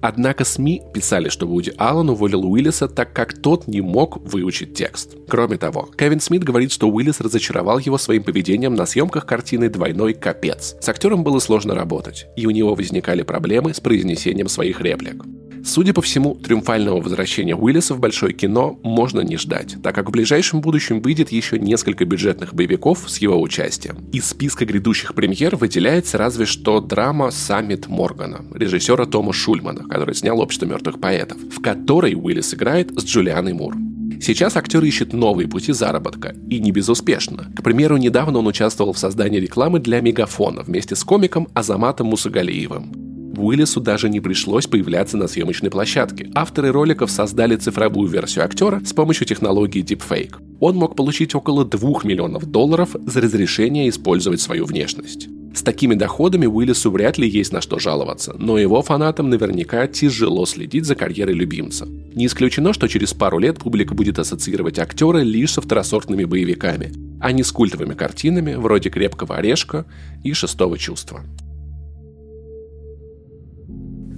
Однако 0.01 0.45
СМИ 0.45 0.83
писали, 0.93 1.29
что 1.29 1.47
Вуди 1.47 1.73
Аллен 1.77 2.09
уволил 2.09 2.45
Уиллиса, 2.45 2.87
так 2.87 3.13
как 3.13 3.33
тот 3.41 3.67
не 3.67 3.81
мог 3.81 4.17
выучить 4.17 4.73
текст. 4.73 5.15
Кроме 5.27 5.57
того, 5.57 5.89
Кевин 5.97 6.19
Смит 6.19 6.43
говорит, 6.43 6.71
что 6.71 6.89
Уиллис 6.89 7.21
разочаровал 7.21 7.79
его 7.79 7.97
своим 7.97 8.23
поведением 8.23 8.75
на 8.75 8.85
съемках 8.85 9.25
картины 9.25 9.69
«Двойной 9.69 10.13
капец». 10.13 10.75
С 10.79 10.89
актером 10.89 11.23
было 11.23 11.39
сложно 11.39 11.75
работать, 11.75 12.27
и 12.35 12.45
у 12.45 12.51
него 12.51 12.75
возникали 12.75 13.23
проблемы 13.23 13.73
с 13.73 13.79
произнесением 13.79 14.47
своих 14.47 14.81
реплик. 14.81 15.23
Судя 15.65 15.93
по 15.93 16.01
всему, 16.03 16.35
триумфального 16.35 17.01
возвращения 17.01 17.55
Уиллиса 17.55 17.95
в 17.95 17.99
большое 17.99 18.33
кино 18.33 18.79
можно 18.83 19.21
не 19.21 19.35
ждать, 19.35 19.77
так 19.81 19.95
как 19.95 20.07
в 20.07 20.11
ближайшем 20.11 20.61
будущем 20.61 21.01
выйдет 21.01 21.31
еще 21.31 21.57
несколько 21.57 22.05
бюджетных 22.05 22.53
боевиков 22.53 23.09
с 23.09 23.17
его 23.17 23.41
участием. 23.41 23.97
Из 24.13 24.25
списка 24.25 24.63
грядущих 24.65 25.15
премьер 25.15 25.55
выделяется 25.55 26.19
разве 26.19 26.45
что 26.45 26.81
драма 26.81 27.31
«Саммит 27.31 27.87
Моргана» 27.87 28.45
режиссера 28.53 29.07
Тома 29.07 29.33
Шульмана, 29.33 29.89
который 29.89 30.13
снял 30.13 30.39
«Общество 30.39 30.67
мертвых 30.67 30.99
поэтов», 30.99 31.39
в 31.51 31.59
которой 31.61 32.13
Уиллис 32.13 32.53
играет 32.53 32.91
с 32.99 33.03
Джулианой 33.03 33.53
Мур. 33.53 33.75
Сейчас 34.21 34.55
актер 34.55 34.83
ищет 34.83 35.13
новые 35.13 35.47
пути 35.47 35.73
заработка, 35.73 36.35
и 36.47 36.59
не 36.59 36.71
безуспешно. 36.71 37.51
К 37.55 37.63
примеру, 37.63 37.97
недавно 37.97 38.37
он 38.37 38.45
участвовал 38.45 38.93
в 38.93 38.99
создании 38.99 39.39
рекламы 39.39 39.79
для 39.79 39.99
Мегафона 39.99 40.61
вместе 40.61 40.95
с 40.95 41.03
комиком 41.03 41.47
Азаматом 41.55 42.07
Мусагалиевым. 42.07 43.14
Уиллису 43.37 43.81
даже 43.81 44.09
не 44.09 44.19
пришлось 44.19 44.67
появляться 44.67 45.17
на 45.17 45.27
съемочной 45.27 45.69
площадке. 45.69 46.29
Авторы 46.33 46.71
роликов 46.71 47.11
создали 47.11 47.55
цифровую 47.55 48.09
версию 48.09 48.45
актера 48.45 48.81
с 48.85 48.93
помощью 48.93 49.27
технологии 49.27 49.83
Deepfake. 49.83 50.35
Он 50.59 50.75
мог 50.75 50.95
получить 50.95 51.35
около 51.35 51.65
2 51.65 52.01
миллионов 52.03 52.45
долларов 52.45 52.95
за 53.05 53.21
разрешение 53.21 53.89
использовать 53.89 54.41
свою 54.41 54.65
внешность. 54.65 55.27
С 55.55 55.61
такими 55.61 55.95
доходами 55.95 56.45
Уиллису 56.45 56.91
вряд 56.91 57.17
ли 57.17 57.29
есть 57.29 57.53
на 57.53 57.61
что 57.61 57.79
жаловаться, 57.79 58.35
но 58.37 58.57
его 58.57 58.81
фанатам 58.81 59.29
наверняка 59.29 59.87
тяжело 59.87 60.45
следить 60.45 60.83
за 60.83 60.95
карьерой 60.95 61.33
любимца. 61.33 61.87
Не 62.13 62.25
исключено, 62.25 62.73
что 62.73 62.89
через 62.89 63.13
пару 63.13 63.39
лет 63.39 63.59
публика 63.59 63.93
будет 63.93 64.19
ассоциировать 64.19 64.79
актера 64.79 65.19
лишь 65.19 65.53
со 65.53 65.61
второсортными 65.61 66.25
боевиками, 66.25 66.91
а 67.21 67.31
не 67.31 67.43
с 67.43 67.53
культовыми 67.53 67.93
картинами 67.93 68.55
вроде 68.55 68.89
«Крепкого 68.89 69.37
орешка» 69.37 69.85
и 70.25 70.33
«Шестого 70.33 70.77
чувства». 70.77 71.21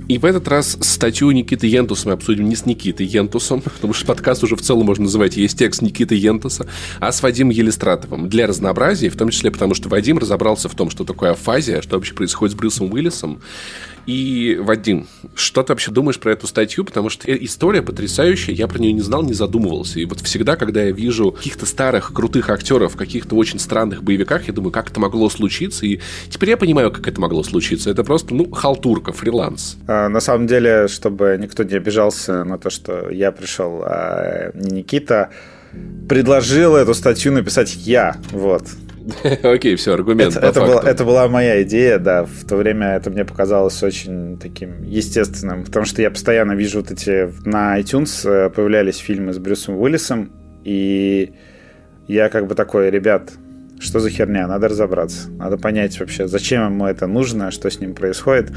И 0.08 0.18
в 0.18 0.26
этот 0.26 0.48
раз 0.48 0.78
статью 0.80 1.32
Никиты 1.32 1.68
Ентуса 1.68 2.08
мы 2.08 2.14
обсудим 2.14 2.48
не 2.48 2.56
с 2.56 2.66
Никитой 2.66 3.06
Ентусом, 3.06 3.62
потому 3.62 3.94
что 3.94 4.06
подкаст 4.06 4.42
уже 4.42 4.56
в 4.56 4.62
целом 4.62 4.86
можно 4.86 5.04
называть 5.04 5.36
«Есть 5.36 5.60
текст 5.60 5.82
Никиты 5.82 6.16
Ентуса», 6.16 6.66
а 7.00 7.12
с 7.12 7.22
Вадимом 7.22 7.52
Елистратовым. 7.52 8.30
Для 8.30 8.48
разнообразия, 8.48 9.10
в 9.10 9.18
том 9.18 9.32
числе 9.32 9.52
потому, 9.52 9.74
что 9.74 9.90
Вадим 9.90 10.18
разобрался 10.18 10.70
в 10.70 10.76
том, 10.76 10.90
что 10.90 11.04
такое 11.04 11.32
афазия, 11.32 11.82
что 11.82 11.98
вообще 11.98 12.14
происходит 12.14 12.56
с 12.56 12.58
Брюсом 12.58 12.94
Уиллисом, 12.94 13.42
и, 14.08 14.58
Вадим, 14.62 15.06
что 15.36 15.64
ты 15.64 15.74
вообще 15.74 15.92
думаешь 15.92 16.18
про 16.18 16.32
эту 16.32 16.48
статью? 16.48 16.86
Потому 16.86 17.10
что 17.10 17.30
история 17.36 17.82
потрясающая, 17.82 18.56
я 18.56 18.68
про 18.68 18.80
нее 18.80 18.94
не 18.94 19.02
знал, 19.02 19.22
не 19.22 19.34
задумывался. 19.34 20.00
И 20.00 20.06
вот 20.06 20.22
всегда, 20.22 20.56
когда 20.56 20.82
я 20.82 20.92
вижу 20.92 21.34
каких-то 21.34 21.66
старых, 21.66 22.14
крутых 22.14 22.50
актеров 22.50 22.94
в 22.94 22.96
каких-то 22.96 23.36
очень 23.36 23.60
странных 23.60 24.04
боевиках, 24.04 24.48
я 24.48 24.54
думаю, 24.54 24.72
как 24.72 24.92
это 24.92 25.02
могло 25.02 25.30
случиться. 25.30 25.86
И 25.86 26.00
теперь 26.30 26.52
я 26.52 26.58
понимаю, 26.58 26.90
как 26.90 27.06
это 27.06 27.20
могло 27.20 27.44
случиться. 27.44 27.92
Это 27.92 28.06
просто, 28.06 28.34
ну, 28.34 28.50
халтурка, 28.50 29.12
фриланс. 29.12 29.76
А, 29.88 29.97
на 30.10 30.20
самом 30.20 30.48
деле, 30.48 30.88
чтобы 30.88 31.38
никто 31.40 31.64
не 31.64 31.76
обижался 31.76 32.44
на 32.44 32.58
то, 32.58 32.70
что 32.70 33.10
я 33.10 33.32
пришел, 33.32 33.84
а 33.86 34.52
не 34.54 34.78
Никита, 34.78 35.30
предложил 36.08 36.76
эту 36.76 36.94
статью 36.94 37.32
написать 37.32 37.76
я. 37.76 38.16
Вот. 38.32 38.64
Окей, 39.44 39.76
все, 39.76 39.94
аргумент. 39.94 40.36
Это, 40.36 40.48
это, 40.48 40.62
была, 40.62 40.82
это 40.84 41.06
была 41.06 41.28
моя 41.28 41.64
идея, 41.64 41.98
да. 42.00 42.26
В 42.26 42.46
то 42.48 42.56
время 42.58 42.96
это 42.96 43.10
мне 43.10 43.26
показалось 43.26 43.82
очень 43.84 44.38
таким 44.38 44.84
естественным, 44.84 45.64
потому 45.64 45.86
что 45.86 46.02
я 46.02 46.12
постоянно 46.12 46.54
вижу 46.54 46.80
вот 46.82 46.92
эти... 46.92 47.32
На 47.48 47.80
iTunes 47.80 48.30
э, 48.30 48.50
появлялись 48.50 48.98
фильмы 48.98 49.34
с 49.34 49.38
Брюсом 49.38 49.78
Уиллисом, 49.78 50.32
и 50.64 51.34
я 52.08 52.30
как 52.30 52.48
бы 52.48 52.56
такой, 52.56 52.90
ребят, 52.90 53.32
что 53.80 54.00
за 54.00 54.10
херня, 54.10 54.48
надо 54.48 54.68
разобраться. 54.68 55.30
Надо 55.32 55.58
понять 55.58 56.00
вообще, 56.00 56.28
зачем 56.28 56.66
ему 56.66 56.86
это 56.86 57.08
нужно, 57.08 57.52
что 57.52 57.70
с 57.70 57.80
ним 57.80 57.94
происходит. 57.94 58.52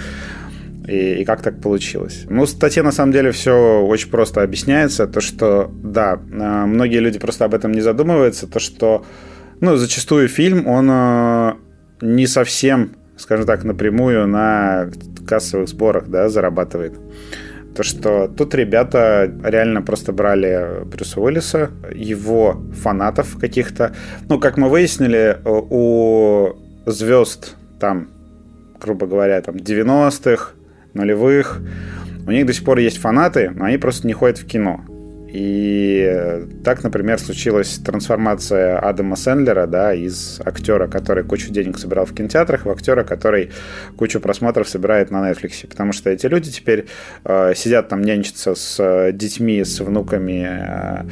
И, 0.87 1.21
и 1.21 1.25
как 1.25 1.43
так 1.43 1.61
получилось? 1.61 2.27
Ну, 2.29 2.45
в 2.45 2.49
статье 2.49 2.83
на 2.83 2.93
самом 2.93 3.13
деле 3.13 3.31
все 3.33 3.81
очень 3.83 4.11
просто 4.11 4.43
объясняется. 4.43 5.07
То, 5.07 5.21
что, 5.21 5.71
да, 5.83 6.15
э, 6.15 6.65
многие 6.67 6.99
люди 6.99 7.19
просто 7.19 7.45
об 7.45 7.55
этом 7.55 7.73
не 7.73 7.81
задумываются. 7.81 8.47
То, 8.47 8.59
что 8.59 9.05
ну, 9.61 9.77
зачастую 9.77 10.29
фильм, 10.29 10.67
он 10.67 10.89
э, 10.91 11.55
не 12.01 12.27
совсем, 12.27 12.93
скажем 13.17 13.47
так, 13.47 13.65
напрямую 13.65 14.27
на 14.27 14.91
кассовых 15.27 15.69
сборах, 15.69 16.09
да, 16.09 16.29
зарабатывает. 16.29 16.95
То, 17.77 17.83
что 17.83 18.27
тут 18.27 18.55
ребята 18.55 19.31
реально 19.45 19.83
просто 19.83 20.13
брали 20.13 20.85
Брюса 20.85 21.21
Уиллиса, 21.21 21.71
его 21.95 22.61
фанатов 22.83 23.39
каких-то. 23.39 23.95
Ну, 24.29 24.41
как 24.41 24.57
мы 24.57 24.69
выяснили, 24.69 25.39
у 25.45 26.49
звезд 26.87 27.57
там, 27.79 28.09
грубо 28.81 29.07
говоря, 29.07 29.41
там 29.41 29.57
90-х, 29.57 30.53
нулевых, 30.95 31.61
у 32.27 32.31
них 32.31 32.47
до 32.47 32.53
сих 32.53 32.65
пор 32.65 32.79
есть 32.79 32.99
фанаты, 32.99 33.51
но 33.51 33.65
они 33.65 33.79
просто 33.79 34.07
не 34.07 34.13
ходят 34.13 34.39
в 34.39 34.47
кино. 34.47 34.85
И 35.33 36.45
так, 36.65 36.83
например, 36.83 37.19
случилась 37.19 37.79
трансформация 37.79 38.79
Адама 38.79 39.15
Сэндлера 39.15 39.67
да, 39.67 39.95
из 39.95 40.41
актера, 40.45 40.89
который 40.89 41.23
кучу 41.23 41.53
денег 41.53 41.79
собирал 41.79 42.05
в 42.05 42.15
кинотеатрах, 42.15 42.67
в 42.67 42.71
актера, 42.71 43.05
который 43.05 43.51
кучу 43.97 44.21
просмотров 44.21 44.69
собирает 44.69 45.11
на 45.11 45.31
Netflix. 45.31 45.67
Потому 45.69 45.93
что 45.93 46.11
эти 46.11 46.27
люди 46.27 46.51
теперь 46.51 46.87
э, 47.25 47.53
сидят 47.55 47.89
там 47.89 48.03
нянчатся 48.03 48.57
с 48.57 49.13
детьми, 49.13 49.63
с 49.63 49.79
внуками, 49.81 50.49
э, 50.51 51.05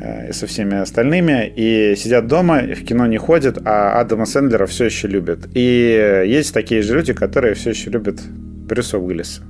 э, 0.00 0.30
и 0.30 0.32
со 0.32 0.46
всеми 0.46 0.78
остальными, 0.78 1.52
и 1.54 1.94
сидят 1.96 2.26
дома, 2.26 2.62
в 2.62 2.82
кино 2.84 3.06
не 3.06 3.18
ходят, 3.18 3.58
а 3.66 4.00
Адама 4.00 4.24
Сэндлера 4.24 4.64
все 4.64 4.86
еще 4.86 5.06
любят. 5.06 5.48
И 5.52 6.24
есть 6.26 6.54
такие 6.54 6.80
же 6.80 6.94
люди, 6.94 7.12
которые 7.12 7.52
все 7.52 7.70
еще 7.70 7.90
любят 7.90 8.20
Брюса 8.64 8.98
Уиллиса. 8.98 9.42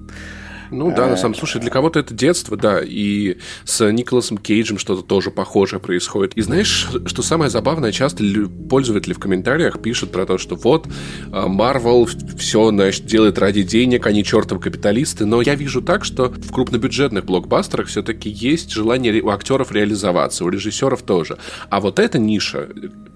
Ну 0.79 0.95
да, 0.95 1.09
на 1.09 1.17
самом 1.17 1.35
слушай, 1.35 1.61
для 1.61 1.71
кого-то 1.71 2.01
это 2.01 2.15
детство, 2.15 2.57
да, 2.57 2.81
и 2.83 3.39
с 3.65 3.91
Николасом 3.91 4.39
Кейджем 4.39 4.79
что-то 4.79 5.03
тоже 5.03 5.31
похожее 5.31 5.81
происходит. 5.81 6.35
И 6.35 6.43
знаешь, 6.43 6.89
что 7.07 7.23
самое 7.23 7.51
забавное, 7.51 7.93
часто 7.93 8.25
пользователи 8.69 9.13
в 9.13 9.19
комментариях 9.19 9.81
пишут 9.81 10.13
про 10.13 10.27
то, 10.27 10.39
что 10.39 10.55
вот, 10.55 10.87
Marvel 11.29 12.09
все, 12.37 12.71
значит, 12.71 13.07
делает 13.07 13.39
ради 13.39 13.63
денег, 13.63 14.07
они 14.07 14.25
чертовы 14.25 14.61
капиталисты, 14.61 15.27
но 15.27 15.43
я 15.43 15.55
вижу 15.55 15.83
так, 15.83 16.05
что 16.05 16.31
в 16.31 16.53
крупнобюджетных 16.53 17.25
блокбастерах 17.25 17.89
все-таки 17.89 18.31
есть 18.31 18.71
желание 18.71 19.21
у 19.23 19.29
актеров 19.31 19.73
реализоваться, 19.73 20.45
у 20.45 20.49
режиссеров 20.49 21.03
тоже. 21.03 21.39
А 21.71 21.81
вот 21.81 21.99
эта 21.99 22.19
ниша 22.19 22.69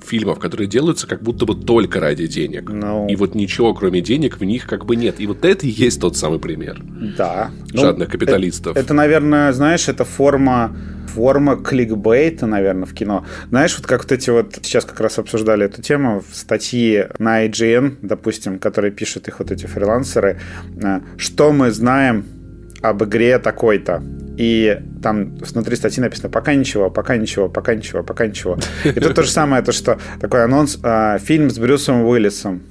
фильмов, 0.05 0.39
которые 0.39 0.69
делаются 0.69 1.07
как 1.07 1.23
будто 1.23 1.47
бы 1.47 1.55
только 1.55 2.01
ради 2.01 2.27
денег. 2.27 2.71
No. 2.71 2.89
Ну. 2.89 3.09
И 3.09 3.17
вот 3.17 3.35
ничего, 3.35 3.75
кроме 3.75 4.01
денег, 4.01 4.39
в 4.39 4.45
них 4.45 4.67
как 4.67 4.85
бы 4.85 4.97
нет. 4.97 5.21
И 5.21 5.27
вот 5.27 5.45
это 5.45 5.67
и 5.67 5.71
есть 5.71 6.01
тот 6.01 6.17
самый 6.17 6.39
пример. 6.39 6.83
Да. 7.17 7.48
Жадных 7.73 8.09
ну, 8.09 8.13
капиталистов. 8.13 8.77
Это, 8.77 8.81
это, 8.81 8.95
наверное, 8.95 9.53
знаешь, 9.53 9.89
это 9.89 10.05
форма 10.05 10.77
форма 11.09 11.57
кликбейта, 11.57 12.47
наверное, 12.47 12.85
в 12.85 12.95
кино. 12.95 13.25
Знаешь, 13.49 13.77
вот 13.77 13.87
как 13.87 14.03
вот 14.03 14.13
эти 14.13 14.31
вот, 14.31 14.59
сейчас 14.63 14.85
как 14.85 15.01
раз 15.01 15.19
обсуждали 15.19 15.65
эту 15.65 15.83
тему, 15.83 16.23
в 16.31 16.37
статьи 16.37 17.07
на 17.19 17.47
IGN, 17.47 17.97
допустим, 18.03 18.59
которые 18.59 18.93
пишут 18.93 19.27
их 19.27 19.41
вот 19.41 19.51
эти 19.51 19.67
фрилансеры, 19.67 20.39
э, 20.81 21.01
что 21.17 21.53
мы 21.53 21.73
знаем 21.73 22.25
об 22.83 23.03
игре 23.03 23.39
такой-то. 23.39 24.03
и 24.37 24.81
там 25.03 25.35
внутри 25.35 25.75
статьи 25.75 26.01
написано 26.01 26.29
«пока 26.29 26.55
ничего, 26.55 26.91
пока 26.91 27.17
ничего, 27.17 27.49
пока 27.49 27.75
ничего, 27.75 28.05
пока 28.05 28.29
ничего». 28.29 28.57
И 28.85 29.01
тут 29.01 29.17
то 29.17 29.25
же 29.25 29.31
самое, 29.31 29.65
то, 29.65 29.73
что 29.73 29.99
такой 30.21 30.45
анонс, 30.45 30.79
э, 30.81 31.19
фильм 31.19 31.51
с 31.51 31.59
Брюсом 31.59 32.05
Уиллисом. 32.05 32.63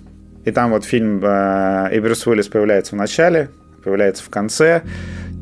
И 0.45 0.51
там 0.51 0.71
вот 0.71 0.85
фильм, 0.85 1.21
э, 1.21 1.89
и 1.93 1.99
Брюс 1.99 2.25
Уиллис 2.25 2.47
появляется 2.47 2.95
в 2.95 2.97
начале, 2.97 3.49
появляется 3.87 4.21
в 4.21 4.29
конце, 4.29 4.81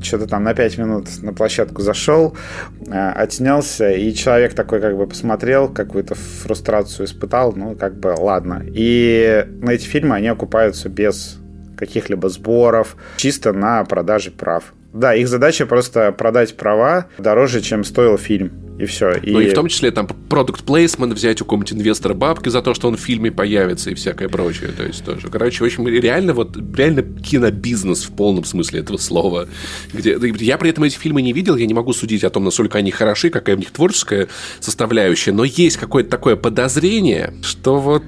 что-то 0.03 0.27
там 0.27 0.43
на 0.43 0.53
5 0.53 0.77
минут 0.77 1.07
на 1.23 1.33
площадку 1.33 1.81
зашел, 1.81 2.37
э, 2.85 3.09
отснялся, 3.09 3.91
и 3.91 4.13
человек 4.13 4.53
такой 4.53 4.79
как 4.79 4.95
бы 4.95 5.07
посмотрел, 5.07 5.67
какую-то 5.67 6.13
фрустрацию 6.13 7.07
испытал, 7.07 7.53
ну, 7.53 7.75
как 7.75 7.99
бы, 7.99 8.13
ладно. 8.15 8.63
И 8.63 9.47
на 9.61 9.71
эти 9.71 9.85
фильмы 9.85 10.15
они 10.15 10.27
окупаются 10.27 10.89
без 10.89 11.39
каких-либо 11.75 12.29
сборов, 12.29 12.95
чисто 13.17 13.51
на 13.51 13.83
продаже 13.83 14.29
прав. 14.29 14.73
Да, 14.95 15.13
их 15.13 15.27
задача 15.27 15.65
просто 15.65 16.13
продать 16.13 16.55
права 16.55 17.07
дороже, 17.17 17.61
чем 17.61 17.83
стоил 17.83 18.17
фильм. 18.17 18.51
И 18.79 18.85
все. 18.85 19.13
И... 19.13 19.31
Ну 19.31 19.39
и 19.39 19.49
в 19.49 19.53
том 19.53 19.67
числе 19.67 19.91
там 19.91 20.07
продукт 20.07 20.63
плейсмент 20.63 21.13
взять 21.13 21.41
у 21.41 21.45
какого-нибудь 21.45 21.73
инвестора 21.73 22.13
бабки 22.13 22.49
за 22.49 22.61
то, 22.61 22.73
что 22.73 22.87
он 22.87 22.97
в 22.97 22.99
фильме 22.99 23.31
появится 23.31 23.91
и 23.91 23.93
всякое 23.93 24.29
прочее. 24.29 24.71
То 24.75 24.83
есть 24.83 25.03
тоже. 25.03 25.27
Короче, 25.29 25.63
в 25.63 25.67
общем, 25.67 25.87
реально 25.87 26.33
вот 26.33 26.57
реально 26.75 27.03
кинобизнес 27.03 28.03
в 28.03 28.15
полном 28.15 28.43
смысле 28.45 28.81
этого 28.81 28.97
слова. 28.97 29.47
Где... 29.93 30.17
Я 30.39 30.57
при 30.57 30.69
этом 30.69 30.83
эти 30.85 30.97
фильмы 30.97 31.21
не 31.21 31.33
видел, 31.33 31.55
я 31.55 31.65
не 31.65 31.73
могу 31.73 31.93
судить 31.93 32.23
о 32.23 32.29
том, 32.29 32.43
насколько 32.43 32.77
они 32.77 32.91
хороши, 32.91 33.29
какая 33.29 33.55
в 33.55 33.59
них 33.59 33.71
творческая 33.71 34.27
составляющая, 34.59 35.31
но 35.31 35.43
есть 35.43 35.77
какое-то 35.77 36.09
такое 36.09 36.35
подозрение, 36.35 37.33
что 37.43 37.79
вот 37.79 38.03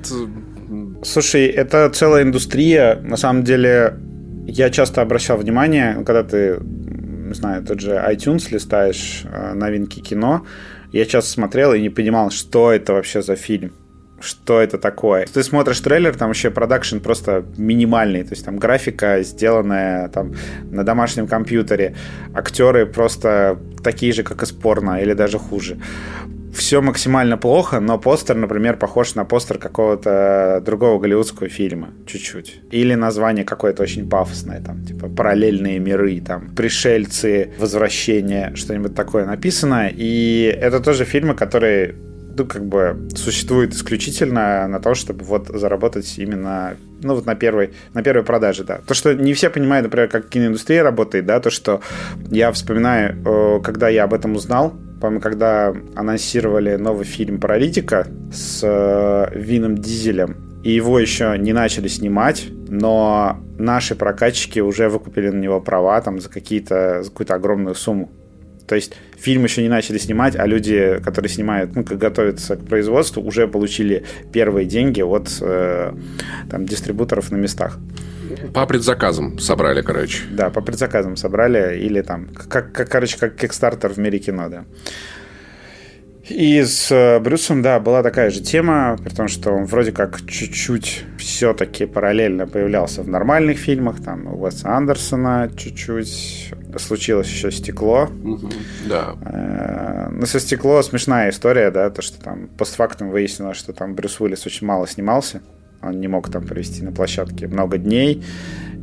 Слушай, 1.04 1.46
это 1.46 1.90
целая 1.90 2.24
индустрия. 2.24 3.00
На 3.02 3.16
самом 3.16 3.44
деле, 3.44 3.98
я 4.48 4.70
часто 4.70 5.02
обращал 5.02 5.38
внимание, 5.38 5.96
когда 6.06 6.24
ты, 6.24 6.60
не 6.62 7.34
знаю, 7.34 7.64
тот 7.64 7.82
же 7.82 7.92
iTunes 7.92 8.48
листаешь 8.50 9.24
э, 9.26 9.54
новинки 9.54 10.00
кино, 10.00 10.46
я 10.94 11.06
часто 11.06 11.32
смотрел 11.32 11.74
и 11.74 11.82
не 11.82 11.90
понимал, 11.90 12.32
что 12.32 12.72
это 12.72 12.94
вообще 12.94 13.22
за 13.22 13.36
фильм 13.36 13.74
что 14.20 14.60
это 14.60 14.80
такое. 14.80 15.28
Ты 15.32 15.44
смотришь 15.44 15.80
трейлер, 15.80 16.16
там 16.16 16.30
вообще 16.30 16.50
продакшн 16.50 16.98
просто 16.98 17.46
минимальный, 17.58 18.24
то 18.24 18.32
есть 18.32 18.44
там 18.44 18.58
графика, 18.58 19.22
сделанная 19.22 20.10
там 20.10 20.34
на 20.72 20.84
домашнем 20.84 21.28
компьютере, 21.28 21.96
актеры 22.34 22.88
просто 22.88 23.60
такие 23.84 24.14
же, 24.14 24.24
как 24.24 24.42
и 24.42 24.46
спорно, 24.46 25.02
или 25.02 25.14
даже 25.14 25.38
хуже 25.38 25.78
все 26.54 26.82
максимально 26.82 27.38
плохо, 27.38 27.80
но 27.80 27.98
постер, 27.98 28.36
например, 28.36 28.78
похож 28.78 29.16
на 29.16 29.26
постер 29.26 29.58
какого-то 29.58 30.62
другого 30.66 31.00
голливудского 31.00 31.50
фильма, 31.50 31.90
чуть-чуть. 32.06 32.62
Или 32.72 32.96
название 32.96 33.46
какое-то 33.46 33.84
очень 33.84 34.10
пафосное, 34.10 34.62
там, 34.62 34.84
типа 34.84 35.08
«Параллельные 35.08 35.80
миры», 35.80 36.22
там, 36.22 36.56
«Пришельцы», 36.56 37.54
«Возвращение», 37.60 38.56
что-нибудь 38.56 38.96
такое 38.96 39.26
написано. 39.26 39.90
И 39.92 40.44
это 40.62 40.80
тоже 40.80 41.06
фильмы, 41.06 41.36
которые 41.36 41.96
ну, 42.38 42.46
как 42.46 42.66
бы 42.66 43.10
существуют 43.16 43.74
исключительно 43.74 44.68
на 44.68 44.80
то, 44.80 44.94
чтобы 44.94 45.26
вот 45.26 45.48
заработать 45.48 46.20
именно 46.20 46.78
ну, 47.02 47.16
вот 47.16 47.26
на 47.26 47.36
первой, 47.36 47.72
на 47.94 48.04
первой 48.04 48.24
продаже, 48.24 48.64
да. 48.64 48.80
То, 48.86 48.94
что 48.94 49.14
не 49.14 49.34
все 49.34 49.50
понимают, 49.50 49.86
например, 49.86 50.08
как 50.08 50.30
киноиндустрия 50.30 50.84
работает, 50.84 51.26
да, 51.26 51.40
то, 51.40 51.50
что 51.50 51.82
я 52.30 52.52
вспоминаю, 52.52 53.62
когда 53.62 53.90
я 53.90 54.04
об 54.04 54.14
этом 54.14 54.36
узнал, 54.36 54.74
по-моему, 55.00 55.22
когда 55.22 55.74
анонсировали 55.96 56.76
новый 56.76 57.06
фильм 57.06 57.40
«Паралитика» 57.40 58.08
с 58.32 58.62
э, 58.64 59.38
Вином 59.38 59.78
Дизелем, 59.78 60.62
и 60.64 60.72
его 60.72 61.00
еще 61.00 61.36
не 61.38 61.54
начали 61.54 61.88
снимать, 61.88 62.48
но 62.68 63.38
наши 63.58 63.96
прокатчики 63.96 64.60
уже 64.60 64.90
выкупили 64.90 65.30
на 65.30 65.40
него 65.40 65.62
права 65.62 66.02
там 66.02 66.20
за, 66.20 66.30
какие-то, 66.30 67.04
за 67.04 67.10
какую-то 67.10 67.36
огромную 67.36 67.76
сумму. 67.76 68.10
То 68.68 68.76
есть 68.76 68.94
фильм 69.18 69.46
еще 69.46 69.62
не 69.62 69.70
начали 69.70 69.98
снимать, 69.98 70.36
а 70.36 70.46
люди, 70.46 71.00
которые 71.04 71.30
снимают, 71.30 71.76
ну, 71.76 71.84
как 71.84 71.98
готовятся 71.98 72.58
к 72.58 72.66
производству, 72.66 73.24
уже 73.24 73.48
получили 73.48 74.04
первые 74.34 74.66
деньги 74.66 75.02
от 75.02 75.30
э, 75.42 75.94
там, 76.50 76.66
дистрибуторов 76.66 77.32
на 77.32 77.38
местах. 77.38 77.80
По 78.54 78.66
предзаказам 78.66 79.40
собрали, 79.40 79.82
короче. 79.82 80.24
Да, 80.32 80.50
по 80.50 80.62
предзаказам 80.62 81.16
собрали, 81.16 81.80
или 81.80 82.02
там, 82.02 82.28
как, 82.50 82.74
как 82.74 82.90
короче, 82.90 83.18
как 83.18 83.42
Kickstarter 83.42 83.94
в 83.94 83.98
мире 83.98 84.20
кино, 84.20 84.50
да. 84.50 84.66
И 86.30 86.62
с 86.62 86.92
э, 86.92 87.20
Брюсом, 87.20 87.62
да, 87.62 87.80
была 87.80 88.04
такая 88.04 88.30
же 88.30 88.42
тема, 88.42 88.98
при 89.02 89.14
том, 89.14 89.28
что 89.30 89.52
он 89.52 89.66
вроде 89.66 89.94
как 89.94 90.26
чуть-чуть 90.26 91.06
все-таки 91.18 91.86
параллельно 91.86 92.48
появлялся 92.48 93.02
в 93.02 93.08
нормальных 93.08 93.58
фильмах, 93.58 94.04
там 94.04 94.28
у 94.28 94.42
Уэса 94.42 94.76
Андерсона 94.76 95.50
чуть-чуть 95.56 96.54
случилось 96.78 97.28
еще 97.28 97.50
стекло. 97.52 98.10
Угу, 98.24 98.50
да. 98.90 99.16
Э, 99.22 100.10
но 100.12 100.26
со 100.26 100.40
стекло 100.40 100.82
смешная 100.82 101.30
история, 101.30 101.72
да, 101.72 101.90
то, 101.90 102.02
что 102.02 102.22
там 102.22 102.50
постфактум 102.50 103.10
выяснилось, 103.10 103.58
что 103.58 103.72
там 103.72 103.96
Брюс 103.96 104.20
Уиллис 104.20 104.46
очень 104.46 104.68
мало 104.68 104.86
снимался. 104.86 105.42
Он 105.82 106.00
не 106.00 106.10
мог 106.10 106.30
там 106.30 106.46
провести 106.46 106.84
на 106.84 106.92
площадке 106.92 107.48
много 107.48 107.78
дней, 107.78 108.24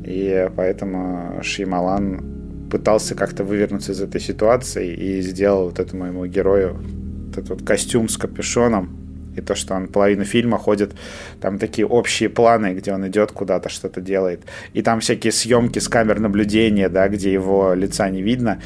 и 0.05 0.49
поэтому 0.57 1.41
Шеймалан 1.43 2.69
пытался 2.71 3.15
как-то 3.15 3.45
вывернуться 3.45 3.93
из 3.93 4.01
этой 4.01 4.21
ситуации 4.21 4.95
и 4.95 5.21
сделал 5.21 5.67
вот 5.67 5.79
этому 5.79 6.05
моему 6.05 6.27
герою 6.27 6.81
этот 7.39 7.51
вот 7.51 7.63
костюм 7.63 8.09
с 8.09 8.17
капюшоном, 8.17 8.97
и 9.37 9.41
то, 9.41 9.55
что 9.55 9.75
он 9.75 9.89
половину 9.89 10.25
фильма 10.25 10.59
ходит, 10.59 10.93
там 11.41 11.59
такие 11.59 11.87
общие 11.87 12.29
планы, 12.29 12.75
где 12.75 12.93
он 12.93 13.07
идет 13.09 13.33
куда-то, 13.33 13.69
что-то 13.69 14.01
делает. 14.01 14.43
И 14.73 14.83
там 14.83 15.01
всякие 15.01 15.33
съемки 15.33 15.79
с 15.79 15.89
камер 15.89 16.21
наблюдения, 16.21 16.89
да, 16.89 17.09
где 17.09 17.33
его 17.33 17.75
лица 17.75 18.09
не 18.11 18.23
видно. 18.23 18.63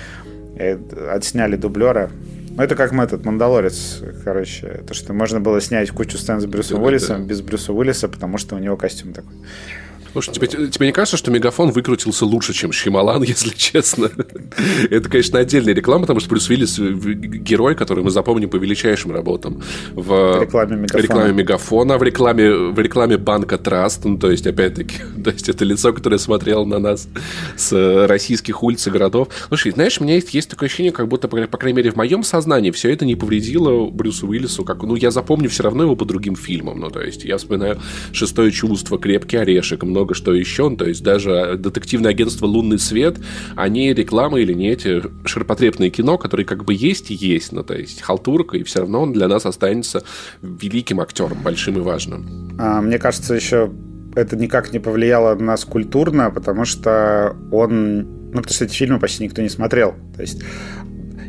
И 0.56 0.76
отсняли 1.10 1.56
дублера. 1.56 2.10
Ну, 2.50 2.62
это 2.62 2.74
как 2.74 2.92
мы 2.92 3.04
этот 3.04 3.24
Мандалорец, 3.24 4.02
короче. 4.24 4.82
То, 4.86 4.92
что 4.92 5.12
можно 5.12 5.40
было 5.40 5.60
снять 5.60 5.90
кучу 5.90 6.18
сцен 6.18 6.40
с 6.40 6.46
Брюсом 6.46 6.82
Уиллисом 6.82 7.26
без 7.26 7.40
Брюса 7.40 7.72
Уиллиса, 7.72 8.08
потому 8.08 8.36
что 8.36 8.56
у 8.56 8.58
него 8.58 8.76
костюм 8.76 9.12
такой. 9.12 9.32
Слушай, 10.12 10.34
тебе, 10.34 10.68
тебе 10.68 10.86
не 10.86 10.92
кажется, 10.92 11.16
что 11.16 11.30
Мегафон 11.30 11.70
выкрутился 11.70 12.24
лучше, 12.24 12.52
чем 12.52 12.72
Шималан, 12.72 13.22
если 13.24 13.50
честно? 13.50 14.10
Это, 14.90 15.08
конечно, 15.08 15.38
отдельная 15.38 15.74
реклама, 15.74 16.02
потому 16.02 16.20
что 16.20 16.30
Брюс 16.30 16.48
Уиллис 16.48 16.78
э, 16.78 16.92
герой, 16.92 17.74
который 17.74 18.04
мы 18.04 18.10
запомним 18.10 18.48
по 18.48 18.56
величайшим 18.56 19.12
работам 19.12 19.62
в 19.92 20.40
рекламе 20.42 20.76
Мегафона, 20.76 21.02
рекламе 21.02 21.32
Мегафона 21.32 21.98
в, 21.98 22.02
рекламе, 22.02 22.52
в 22.52 22.78
рекламе 22.78 23.16
банка 23.18 23.58
Траст. 23.58 24.04
Ну, 24.04 24.18
то 24.18 24.30
есть, 24.30 24.46
опять-таки, 24.46 24.96
то 25.24 25.30
есть, 25.30 25.48
это 25.48 25.64
лицо, 25.64 25.92
которое 25.92 26.18
смотрело 26.18 26.64
на 26.64 26.78
нас 26.78 27.08
с 27.56 28.06
российских 28.06 28.62
улиц 28.62 28.86
и 28.86 28.90
городов. 28.90 29.28
Слушай, 29.48 29.72
знаешь, 29.72 30.00
у 30.00 30.04
меня 30.04 30.14
есть, 30.14 30.32
есть 30.34 30.50
такое 30.50 30.68
ощущение, 30.68 30.92
как 30.92 31.08
будто, 31.08 31.28
по, 31.28 31.36
по 31.46 31.58
крайней 31.58 31.76
мере, 31.76 31.90
в 31.90 31.96
моем 31.96 32.22
сознании 32.22 32.70
все 32.70 32.92
это 32.92 33.04
не 33.04 33.14
повредило 33.14 33.88
Брюсу 33.90 34.26
Уиллису. 34.26 34.64
Как, 34.64 34.82
ну, 34.82 34.94
я 34.94 35.10
запомню 35.10 35.48
все 35.48 35.62
равно 35.64 35.84
его 35.84 35.96
по 35.96 36.04
другим 36.04 36.36
фильмам. 36.36 36.80
Ну, 36.80 36.90
то 36.90 37.00
есть, 37.00 37.24
я 37.24 37.36
вспоминаю 37.36 37.80
«Шестое 38.12 38.50
чувство», 38.50 38.98
«Крепкий 38.98 39.36
орешек», 39.36 39.82
много 39.82 40.07
что 40.14 40.34
еще. 40.34 40.74
То 40.76 40.86
есть 40.86 41.02
даже 41.02 41.56
детективное 41.58 42.10
агентство 42.10 42.46
«Лунный 42.46 42.78
свет», 42.78 43.18
они 43.56 43.92
рекламы 43.92 44.42
или 44.42 44.52
не 44.52 44.70
эти 44.70 45.02
ширпотребное 45.26 45.90
кино, 45.90 46.18
которые 46.18 46.46
как 46.46 46.64
бы 46.64 46.74
есть 46.74 47.10
и 47.10 47.14
есть. 47.14 47.52
Ну, 47.52 47.62
то 47.62 47.74
есть 47.74 48.02
халтурка, 48.02 48.56
и 48.56 48.62
все 48.62 48.80
равно 48.80 49.02
он 49.02 49.12
для 49.12 49.28
нас 49.28 49.46
останется 49.46 50.02
великим 50.42 51.00
актером, 51.00 51.38
большим 51.42 51.78
и 51.78 51.80
важным. 51.80 52.56
А, 52.58 52.80
мне 52.80 52.98
кажется, 52.98 53.34
еще 53.34 53.70
это 54.14 54.36
никак 54.36 54.72
не 54.72 54.78
повлияло 54.78 55.34
на 55.34 55.44
нас 55.44 55.64
культурно, 55.64 56.30
потому 56.30 56.64
что 56.64 57.36
он... 57.52 58.16
Ну, 58.30 58.42
потому 58.42 58.52
что 58.52 58.64
эти 58.64 58.74
фильмы 58.74 58.98
почти 58.98 59.24
никто 59.24 59.40
не 59.40 59.48
смотрел. 59.48 59.94
То 60.14 60.22
есть, 60.22 60.42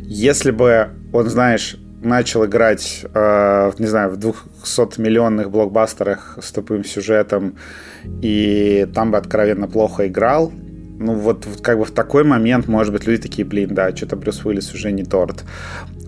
если 0.02 0.50
бы 0.50 0.90
он, 1.12 1.28
знаешь, 1.28 1.76
начал 2.02 2.44
играть, 2.46 3.04
э, 3.12 3.72
не 3.78 3.86
знаю, 3.86 4.10
в 4.10 4.18
200-миллионных 4.18 5.50
блокбастерах 5.50 6.38
с 6.42 6.50
тупым 6.52 6.84
сюжетом, 6.84 7.56
и 8.22 8.86
там 8.94 9.10
бы 9.10 9.18
откровенно 9.18 9.68
плохо 9.68 10.06
играл, 10.06 10.52
ну 11.00 11.14
вот, 11.14 11.46
вот 11.46 11.62
как 11.62 11.78
бы 11.78 11.84
в 11.86 11.92
такой 11.92 12.24
момент, 12.24 12.68
может 12.68 12.92
быть, 12.92 13.06
люди 13.06 13.22
такие, 13.22 13.46
блин, 13.46 13.70
да, 13.74 13.96
что-то 13.96 14.16
Брюс 14.16 14.44
Уиллис 14.44 14.74
уже 14.74 14.92
не 14.92 15.02
торт. 15.02 15.44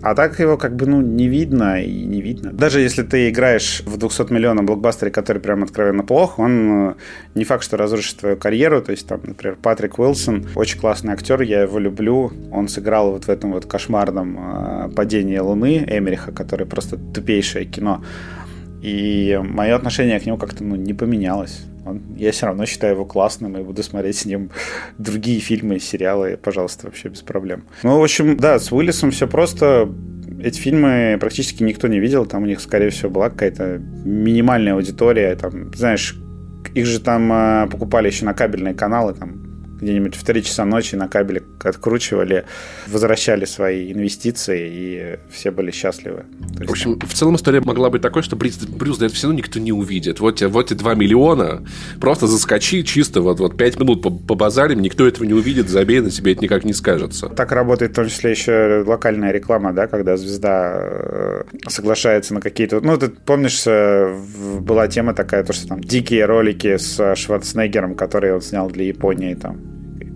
А 0.03 0.13
так 0.13 0.39
его 0.39 0.55
как 0.55 0.75
бы, 0.75 0.85
ну, 0.85 1.01
не 1.01 1.27
видно 1.27 1.81
и 1.81 2.03
не 2.03 2.21
видно. 2.21 2.51
Даже 2.51 2.79
если 2.79 3.01
ты 3.01 3.29
играешь 3.29 3.81
в 3.85 3.97
200 3.97 4.31
миллионов 4.31 4.65
блокбастере, 4.65 5.11
который 5.11 5.41
прям 5.41 5.63
откровенно 5.63 6.03
плох, 6.03 6.37
он 6.37 6.89
э, 6.89 6.93
не 7.33 7.43
факт, 7.43 7.63
что 7.63 7.77
разрушит 7.77 8.17
твою 8.17 8.37
карьеру. 8.37 8.81
То 8.81 8.91
есть 8.91 9.07
там, 9.07 9.21
например, 9.23 9.57
Патрик 9.59 9.97
Уилсон, 9.97 10.49
очень 10.55 10.79
классный 10.79 11.13
актер, 11.13 11.41
я 11.41 11.61
его 11.61 11.79
люблю. 11.79 12.31
Он 12.51 12.67
сыграл 12.67 13.13
вот 13.13 13.25
в 13.25 13.29
этом 13.29 13.53
вот 13.53 13.65
кошмарном 13.65 14.37
э, 14.37 14.89
«Падении 14.89 15.39
Луны» 15.39 15.85
Эмериха, 15.89 16.31
который 16.31 16.67
просто 16.67 16.97
тупейшее 16.97 17.65
кино. 17.65 18.03
И 18.83 19.39
мое 19.41 19.73
отношение 19.73 20.19
к 20.19 20.25
нему 20.25 20.37
как-то 20.37 20.63
ну, 20.63 20.75
не 20.75 20.93
поменялось. 20.93 21.65
Он, 21.85 22.01
я 22.15 22.31
все 22.31 22.47
равно 22.47 22.65
считаю 22.65 22.93
его 22.93 23.05
классным 23.05 23.57
и 23.57 23.63
буду 23.63 23.83
смотреть 23.83 24.17
с 24.17 24.25
ним 24.25 24.51
другие 24.97 25.39
фильмы, 25.39 25.79
сериалы, 25.79 26.37
пожалуйста, 26.41 26.87
вообще 26.87 27.09
без 27.09 27.21
проблем. 27.21 27.65
Ну, 27.83 27.99
в 27.99 28.03
общем, 28.03 28.37
да, 28.37 28.59
с 28.59 28.71
Уиллисом 28.71 29.11
все 29.11 29.27
просто. 29.27 29.89
Эти 30.41 30.59
фильмы 30.59 31.17
практически 31.19 31.63
никто 31.63 31.87
не 31.87 31.99
видел, 31.99 32.25
там 32.25 32.43
у 32.43 32.45
них, 32.45 32.59
скорее 32.59 32.89
всего, 32.89 33.09
была 33.09 33.29
какая-то 33.29 33.79
минимальная 34.03 34.73
аудитория, 34.73 35.35
там, 35.35 35.73
знаешь, 35.73 36.17
их 36.73 36.85
же 36.85 36.99
там 36.99 37.31
э, 37.31 37.67
покупали 37.69 38.07
еще 38.07 38.25
на 38.25 38.33
кабельные 38.33 38.73
каналы, 38.73 39.13
там, 39.13 39.52
где-нибудь 39.83 40.15
в 40.15 40.23
3 40.23 40.43
часа 40.43 40.65
ночи 40.65 40.95
на 40.95 41.07
кабеле 41.07 41.43
откручивали, 41.63 42.45
возвращали 42.87 43.45
свои 43.45 43.91
инвестиции, 43.91 44.69
и 44.71 45.19
все 45.31 45.51
были 45.51 45.71
счастливы. 45.71 46.25
в 46.59 46.71
общем, 46.71 46.99
в 46.99 47.13
целом 47.13 47.35
история 47.35 47.61
могла 47.61 47.89
быть 47.89 48.01
такой, 48.01 48.23
что 48.23 48.35
Брюс, 48.35 48.57
Брюс 48.57 48.97
да 48.97 49.05
это 49.05 49.15
все 49.15 49.27
равно 49.27 49.37
никто 49.37 49.59
не 49.59 49.71
увидит. 49.71 50.19
Вот 50.19 50.37
тебе, 50.37 50.47
вот 50.47 50.67
тебе 50.67 50.79
2 50.79 50.95
миллиона, 50.95 51.63
просто 51.99 52.27
заскочи 52.27 52.83
чисто, 52.83 53.21
вот, 53.21 53.39
вот 53.39 53.57
5 53.57 53.79
минут 53.79 54.01
по, 54.01 54.09
по 54.09 54.35
базарим, 54.35 54.81
никто 54.81 55.07
этого 55.07 55.25
не 55.25 55.33
увидит, 55.33 55.69
забей, 55.69 55.99
на 56.01 56.09
тебе 56.09 56.33
это 56.33 56.41
никак 56.41 56.63
не 56.63 56.73
скажется. 56.73 57.29
Так 57.29 57.51
работает 57.51 57.91
в 57.91 57.95
том 57.95 58.07
числе 58.07 58.31
еще 58.31 58.83
локальная 58.85 59.31
реклама, 59.31 59.73
да, 59.73 59.87
когда 59.87 60.17
звезда 60.17 60.73
э, 60.75 61.43
соглашается 61.67 62.33
на 62.33 62.41
какие-то... 62.41 62.81
Ну, 62.81 62.97
ты 62.97 63.09
помнишь, 63.09 63.63
э, 63.65 64.15
была 64.59 64.87
тема 64.87 65.13
такая, 65.13 65.43
то, 65.43 65.53
что 65.53 65.67
там 65.67 65.81
дикие 65.81 66.25
ролики 66.25 66.77
с 66.77 67.15
Шварценеггером, 67.15 67.95
которые 67.95 68.35
он 68.35 68.41
снял 68.41 68.69
для 68.69 68.85
Японии 68.85 69.33
там 69.33 69.72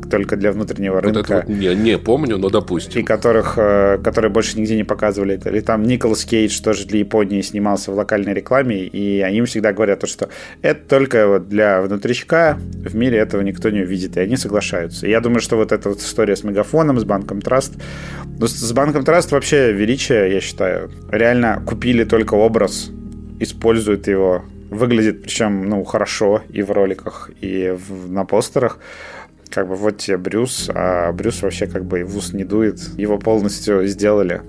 только 0.10 0.36
для 0.36 0.52
внутреннего 0.52 1.02
рынка. 1.02 1.18
Вот 1.18 1.26
это 1.26 1.48
вот 1.48 1.50
не, 1.50 1.76
не 1.76 1.98
помню, 1.98 2.38
но 2.38 2.50
допустим. 2.50 3.02
И 3.02 3.04
которых, 3.04 3.56
э, 3.58 4.00
которые 4.04 4.32
больше 4.32 4.58
нигде 4.60 4.76
не 4.76 4.84
показывали. 4.84 5.40
Или 5.46 5.60
там 5.60 5.84
Николас 5.84 6.26
Кейдж 6.26 6.62
тоже 6.62 6.86
для 6.86 7.00
Японии 7.00 7.42
снимался 7.42 7.92
в 7.92 7.96
локальной 7.96 8.34
рекламе, 8.34 8.84
и 8.86 9.22
они 9.22 9.42
всегда 9.44 9.74
говорят, 9.74 10.00
то, 10.00 10.08
что 10.08 10.30
это 10.62 10.88
только 10.88 11.28
вот 11.28 11.50
для 11.50 11.82
внутричка, 11.82 12.58
в 12.60 12.96
мире 12.96 13.18
этого 13.18 13.42
никто 13.42 13.70
не 13.70 13.82
увидит, 13.82 14.18
и 14.18 14.20
они 14.20 14.38
соглашаются. 14.38 15.08
И 15.08 15.10
я 15.10 15.20
думаю, 15.20 15.42
что 15.42 15.56
вот 15.58 15.72
эта 15.72 15.90
вот 15.90 16.00
история 16.00 16.36
с 16.36 16.44
Мегафоном, 16.44 17.00
с 17.00 17.04
Банком 17.04 17.42
Траст, 17.42 17.74
ну, 18.40 18.48
с 18.48 18.72
Банком 18.74 19.04
Траст 19.04 19.32
вообще 19.32 19.72
величие, 19.72 20.34
я 20.34 20.42
считаю, 20.42 20.92
реально 21.12 21.62
купили 21.66 22.04
только 22.04 22.36
образ, 22.36 22.90
используют 23.40 24.08
его 24.08 24.44
выглядит 24.70 25.24
причем 25.24 25.70
ну 25.70 25.84
хорошо 25.84 26.42
и 26.50 26.62
в 26.62 26.72
роликах 26.72 27.30
и 27.42 27.70
в, 27.70 28.12
на 28.12 28.26
постерах 28.26 28.80
как 29.50 29.68
бы 29.68 29.76
вот 29.76 29.98
тебе 29.98 30.18
Брюс, 30.18 30.70
а 30.74 31.12
Брюс 31.12 31.42
вообще 31.42 31.68
как 31.68 31.86
бы 31.86 32.04
в 32.04 32.18
ус 32.18 32.34
не 32.34 32.44
дует. 32.44 32.80
Его 32.98 33.18
полностью 33.18 33.86
сделали. 33.88 34.42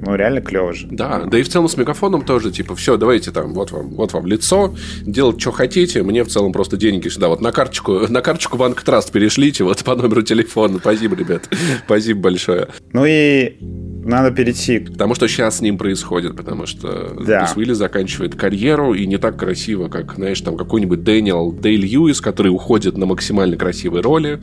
Ну, 0.00 0.14
реально 0.14 0.40
клево 0.40 0.72
же. 0.72 0.86
Да, 0.90 1.24
да 1.24 1.38
и 1.38 1.42
в 1.42 1.48
целом 1.48 1.68
с 1.68 1.76
мегафоном 1.76 2.22
тоже, 2.24 2.52
типа, 2.52 2.76
все, 2.76 2.96
давайте 2.96 3.32
там, 3.32 3.52
вот 3.52 3.72
вам, 3.72 3.96
вот 3.96 4.12
вам 4.12 4.26
лицо, 4.26 4.74
делать, 5.02 5.40
что 5.40 5.50
хотите, 5.50 6.04
мне 6.04 6.22
в 6.22 6.28
целом 6.28 6.52
просто 6.52 6.76
деньги 6.76 7.08
сюда, 7.08 7.28
вот 7.28 7.40
на 7.40 7.50
карточку, 7.50 8.06
на 8.08 8.20
карточку 8.20 8.56
Банк 8.56 8.80
Траст 8.82 9.10
перешлите, 9.10 9.64
вот 9.64 9.82
по 9.82 9.96
номеру 9.96 10.22
телефона. 10.22 10.78
Спасибо, 10.78 11.16
ребят. 11.16 11.48
Спасибо 11.84 12.20
большое. 12.20 12.68
Ну 12.92 13.04
и 13.06 13.56
надо 14.04 14.30
перейти. 14.30 14.78
Потому 14.78 15.14
что 15.14 15.28
сейчас 15.28 15.58
с 15.58 15.60
ним 15.60 15.78
происходит, 15.78 16.36
потому 16.36 16.66
что 16.66 17.14
да. 17.24 17.40
Брюс 17.40 17.56
Уилли 17.56 17.72
заканчивает 17.72 18.34
карьеру, 18.34 18.94
и 18.94 19.06
не 19.06 19.18
так 19.18 19.36
красиво, 19.36 19.88
как, 19.88 20.14
знаешь, 20.14 20.40
там 20.40 20.56
какой-нибудь 20.56 21.02
Дэниел 21.02 21.52
Дэй 21.52 21.76
Льюис, 21.76 22.20
который 22.20 22.48
уходит 22.48 22.96
на 22.96 23.06
максимально 23.06 23.56
красивой 23.56 24.00
роли. 24.00 24.40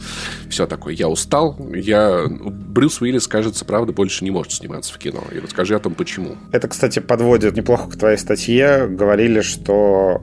Все 0.50 0.66
такое, 0.66 0.94
я 0.94 1.08
устал, 1.08 1.58
я... 1.74 2.26
Брюс 2.28 3.02
Уиллис, 3.02 3.28
кажется, 3.28 3.66
правда, 3.66 3.94
больше 3.94 4.24
не 4.24 4.32
может 4.32 4.52
сниматься 4.52 4.94
в 4.94 4.98
кино. 4.98 5.24
И 5.34 5.40
расскажи 5.40 5.76
о 5.76 5.80
том, 5.80 5.96
почему. 5.96 6.36
Это, 6.52 6.68
кстати, 6.68 7.00
подводит 7.00 7.56
неплохо 7.56 7.90
к 7.90 7.98
твоей 7.98 8.18
статье. 8.18 8.88
Говорили, 8.88 9.42
что 9.42 10.22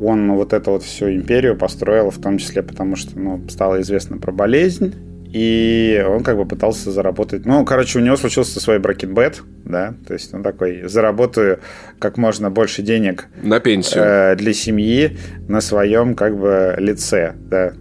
он 0.00 0.32
вот 0.32 0.52
эту 0.52 0.72
вот 0.72 0.82
всю 0.82 1.10
империю 1.10 1.56
построил, 1.56 2.10
в 2.10 2.18
том 2.18 2.38
числе 2.38 2.62
потому, 2.62 2.96
что 2.96 3.18
ну, 3.18 3.44
стало 3.48 3.80
известно 3.80 4.18
про 4.18 4.32
болезнь, 4.32 4.94
и 5.32 6.04
он 6.08 6.22
как 6.22 6.36
бы 6.36 6.46
пытался 6.46 6.90
заработать... 6.90 7.44
Ну, 7.44 7.64
короче, 7.64 7.98
у 7.98 8.02
него 8.02 8.16
случился 8.16 8.60
свой 8.60 8.78
бракетбет, 8.78 9.42
да, 9.64 9.94
то 10.06 10.14
есть 10.14 10.32
он 10.32 10.42
такой, 10.42 10.88
заработаю 10.88 11.60
как 11.98 12.16
можно 12.16 12.50
больше 12.50 12.82
денег... 12.82 13.26
На 13.42 13.60
пенсию. 13.60 14.02
Э, 14.04 14.36
для 14.36 14.54
семьи 14.54 15.18
на 15.48 15.60
своем 15.60 16.14
как 16.14 16.38
бы 16.38 16.74
лице, 16.78 17.34
да, 17.36 17.72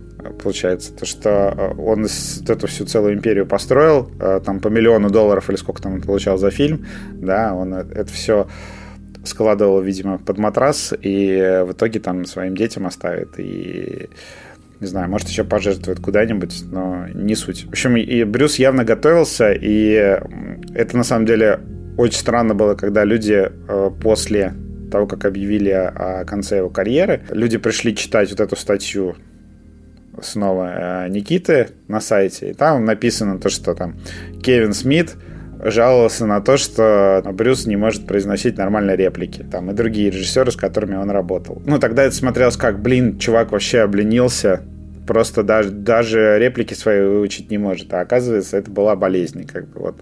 получается. 0.43 0.93
То, 0.93 1.05
что 1.05 1.73
он 1.77 2.03
вот 2.03 2.49
эту 2.49 2.67
всю 2.67 2.85
целую 2.85 3.13
империю 3.13 3.45
построил, 3.45 4.11
э, 4.19 4.41
там 4.45 4.59
по 4.59 4.67
миллиону 4.67 5.09
долларов 5.09 5.49
или 5.49 5.55
сколько 5.55 5.81
там 5.81 5.93
он 5.93 6.01
получал 6.01 6.37
за 6.37 6.51
фильм, 6.51 6.85
да, 7.13 7.53
он 7.53 7.73
это 7.73 8.11
все 8.11 8.47
складывал, 9.23 9.81
видимо, 9.81 10.17
под 10.17 10.37
матрас 10.37 10.93
и 11.01 11.63
в 11.65 11.73
итоге 11.73 11.99
там 11.99 12.25
своим 12.25 12.55
детям 12.55 12.87
оставит. 12.87 13.39
И 13.39 14.09
не 14.79 14.87
знаю, 14.87 15.09
может, 15.09 15.27
еще 15.27 15.43
пожертвует 15.43 15.99
куда-нибудь, 15.99 16.63
но 16.71 17.07
не 17.07 17.35
суть. 17.35 17.65
В 17.65 17.69
общем, 17.69 17.97
и 17.97 18.23
Брюс 18.23 18.59
явно 18.59 18.83
готовился, 18.83 19.51
и 19.53 20.19
это 20.73 20.97
на 20.97 21.03
самом 21.03 21.25
деле 21.25 21.59
очень 21.97 22.19
странно 22.19 22.53
было, 22.53 22.75
когда 22.75 23.03
люди 23.03 23.49
э, 23.49 23.91
после 24.01 24.53
того, 24.91 25.07
как 25.07 25.25
объявили 25.25 25.71
о 25.71 26.23
конце 26.25 26.57
его 26.57 26.69
карьеры, 26.69 27.21
люди 27.31 27.57
пришли 27.57 27.95
читать 27.95 28.29
вот 28.29 28.39
эту 28.39 28.55
статью 28.55 29.15
снова 30.21 31.05
э, 31.05 31.09
Никиты 31.09 31.69
на 31.87 31.99
сайте, 31.99 32.51
и 32.51 32.53
там 32.53 32.85
написано 32.85 33.39
то, 33.39 33.49
что 33.49 33.73
там 33.73 33.95
Кевин 34.41 34.73
Смит 34.73 35.15
жаловался 35.63 36.25
на 36.25 36.41
то, 36.41 36.57
что 36.57 37.21
Брюс 37.33 37.65
не 37.65 37.75
может 37.75 38.07
произносить 38.07 38.57
нормально 38.57 38.95
реплики. 38.95 39.43
Там 39.49 39.71
и 39.71 39.73
другие 39.73 40.09
режиссеры, 40.09 40.51
с 40.51 40.55
которыми 40.55 40.95
он 40.95 41.09
работал. 41.09 41.61
Ну, 41.65 41.79
тогда 41.79 42.03
это 42.03 42.15
смотрелось 42.15 42.57
как, 42.57 42.79
блин, 42.79 43.17
чувак 43.17 43.51
вообще 43.51 43.79
обленился, 43.79 44.61
просто 45.07 45.43
даже, 45.43 45.69
даже 45.69 46.37
реплики 46.37 46.73
свои 46.73 47.01
выучить 47.01 47.49
не 47.49 47.57
может. 47.57 47.93
А 47.93 48.01
оказывается, 48.01 48.57
это 48.57 48.69
была 48.69 48.95
болезнь. 48.95 49.47
Как 49.47 49.67
бы, 49.69 49.79
вот. 49.79 49.95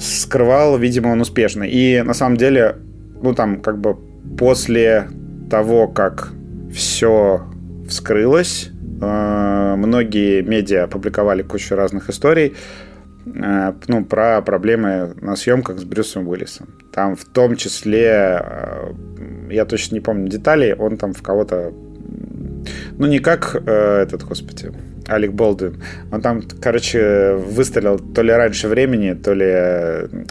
Скрывал, 0.00 0.76
видимо, 0.78 1.08
он 1.08 1.20
успешно. 1.20 1.62
И 1.62 2.02
на 2.02 2.14
самом 2.14 2.36
деле, 2.36 2.76
ну 3.22 3.34
там, 3.34 3.60
как 3.60 3.78
бы 3.78 3.96
после 4.36 5.08
того, 5.50 5.86
как 5.86 6.32
все 6.72 7.42
вскрылось, 7.88 8.70
э, 9.00 9.74
многие 9.76 10.42
медиа 10.42 10.84
опубликовали 10.84 11.42
кучу 11.42 11.74
разных 11.74 12.10
историй, 12.10 12.54
ну, 13.88 14.04
про 14.04 14.42
проблемы 14.42 15.14
на 15.20 15.36
съемках 15.36 15.78
с 15.78 15.84
Брюсом 15.84 16.28
Уиллисом. 16.28 16.68
Там 16.92 17.16
в 17.16 17.24
том 17.24 17.56
числе, 17.56 18.40
э, 18.42 18.92
я 19.50 19.64
точно 19.64 19.94
не 19.94 20.00
помню 20.00 20.28
деталей, 20.28 20.74
он 20.74 20.96
там 20.96 21.12
в 21.12 21.22
кого-то 21.22 21.72
ну, 22.98 23.06
не 23.06 23.18
как 23.18 23.54
э, 23.54 24.02
этот, 24.02 24.24
господи, 24.24 24.72
Алек 25.06 25.32
Болдуин. 25.32 25.82
Он 26.12 26.20
там, 26.20 26.42
короче, 26.60 27.34
выстрелил 27.34 27.98
то 27.98 28.22
ли 28.22 28.32
раньше 28.32 28.68
времени, 28.68 29.14
то 29.14 29.34
ли 29.34 30.24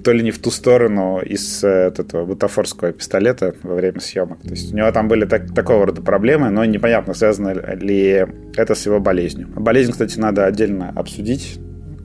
то 0.00 0.12
ли 0.12 0.22
не 0.22 0.30
в 0.30 0.38
ту 0.38 0.50
сторону 0.50 1.20
из 1.20 1.62
э, 1.64 1.92
этого 1.96 2.24
бутафорского 2.24 2.92
пистолета 2.92 3.54
во 3.62 3.74
время 3.74 4.00
съемок. 4.00 4.40
То 4.42 4.50
есть 4.50 4.72
у 4.72 4.76
него 4.76 4.90
там 4.92 5.08
были 5.08 5.24
так, 5.24 5.54
такого 5.54 5.86
рода 5.86 6.02
проблемы, 6.02 6.50
но 6.50 6.64
непонятно, 6.64 7.14
связано 7.14 7.52
ли 7.76 8.26
это 8.56 8.74
с 8.74 8.86
его 8.86 9.00
болезнью. 9.00 9.48
Болезнь, 9.54 9.92
кстати, 9.92 10.18
надо 10.18 10.46
отдельно 10.46 10.90
обсудить. 10.94 11.58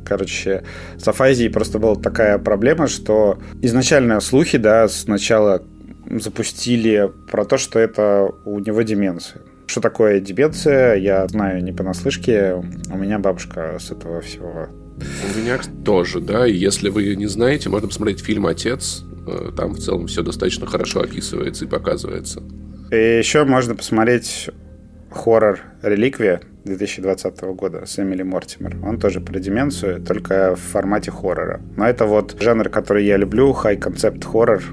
Короче, 0.05 0.63
с 0.97 1.07
афазией 1.07 1.49
просто 1.51 1.79
была 1.79 1.95
такая 1.95 2.37
проблема, 2.37 2.87
что 2.87 3.39
изначально 3.61 4.19
слухи, 4.21 4.57
да, 4.57 4.87
сначала 4.87 5.63
запустили 6.09 7.11
про 7.29 7.43
то, 7.45 7.57
что 7.57 7.79
это 7.79 8.29
у 8.45 8.59
него 8.59 8.81
деменция. 8.83 9.41
Что 9.65 9.81
такое 9.81 10.21
деменция, 10.21 10.95
я 10.95 11.27
знаю 11.27 11.61
не 11.61 11.73
понаслышке. 11.73 12.53
У 12.89 12.97
меня 12.97 13.19
бабушка 13.19 13.77
с 13.79 13.91
этого 13.91 14.21
всего 14.21 14.69
у 14.99 15.39
меня 15.39 15.59
тоже, 15.85 16.19
да. 16.19 16.45
Если 16.45 16.89
вы 16.89 17.15
не 17.15 17.27
знаете, 17.27 17.69
можно 17.69 17.87
посмотреть 17.87 18.19
фильм 18.19 18.45
«Отец». 18.47 19.03
Э, 19.27 19.51
там 19.55 19.73
в 19.73 19.79
целом 19.79 20.07
все 20.07 20.23
достаточно 20.23 20.65
хорошо 20.65 21.01
описывается 21.01 21.65
и 21.65 21.67
показывается. 21.67 22.41
И 22.91 22.95
еще 22.95 23.43
можно 23.43 23.75
посмотреть 23.75 24.49
хоррор 25.11 25.59
«Реликвия» 25.81 26.41
2020 26.63 27.41
года 27.55 27.85
с 27.85 27.97
Эмили 27.99 28.23
Мортимер. 28.23 28.77
Он 28.83 28.99
тоже 28.99 29.21
про 29.21 29.39
деменцию, 29.39 30.01
только 30.01 30.55
в 30.55 30.59
формате 30.59 31.11
хоррора. 31.11 31.61
Но 31.75 31.87
это 31.87 32.05
вот 32.05 32.35
жанр, 32.39 32.69
который 32.69 33.05
я 33.05 33.17
люблю, 33.17 33.53
хай-концепт 33.53 34.23
хоррор, 34.23 34.63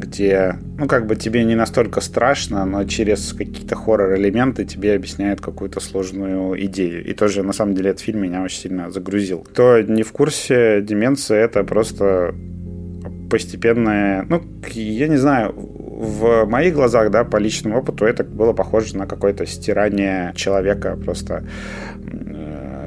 где, 0.00 0.56
ну, 0.78 0.88
как 0.88 1.06
бы 1.06 1.14
тебе 1.14 1.44
не 1.44 1.54
настолько 1.54 2.00
страшно, 2.00 2.64
но 2.64 2.84
через 2.84 3.32
какие-то 3.32 3.76
хоррор-элементы 3.76 4.64
тебе 4.64 4.94
объясняют 4.94 5.40
какую-то 5.40 5.80
сложную 5.80 6.64
идею. 6.66 7.04
И 7.04 7.12
тоже, 7.12 7.42
на 7.42 7.52
самом 7.52 7.74
деле, 7.74 7.90
этот 7.90 8.02
фильм 8.02 8.22
меня 8.22 8.42
очень 8.42 8.60
сильно 8.60 8.90
загрузил. 8.90 9.40
Кто 9.40 9.80
не 9.80 10.02
в 10.02 10.12
курсе, 10.12 10.80
деменция— 10.82 11.38
это 11.44 11.62
просто 11.64 12.34
постепенное, 13.30 14.26
ну, 14.28 14.42
я 14.72 15.08
не 15.08 15.16
знаю, 15.16 15.54
в 15.56 16.46
моих 16.46 16.74
глазах, 16.74 17.10
да, 17.10 17.24
по 17.24 17.36
личному 17.36 17.78
опыту, 17.78 18.06
это 18.06 18.24
было 18.24 18.52
похоже 18.52 18.96
на 18.96 19.06
какое-то 19.06 19.46
стирание 19.46 20.32
человека, 20.34 20.96
просто 20.96 21.44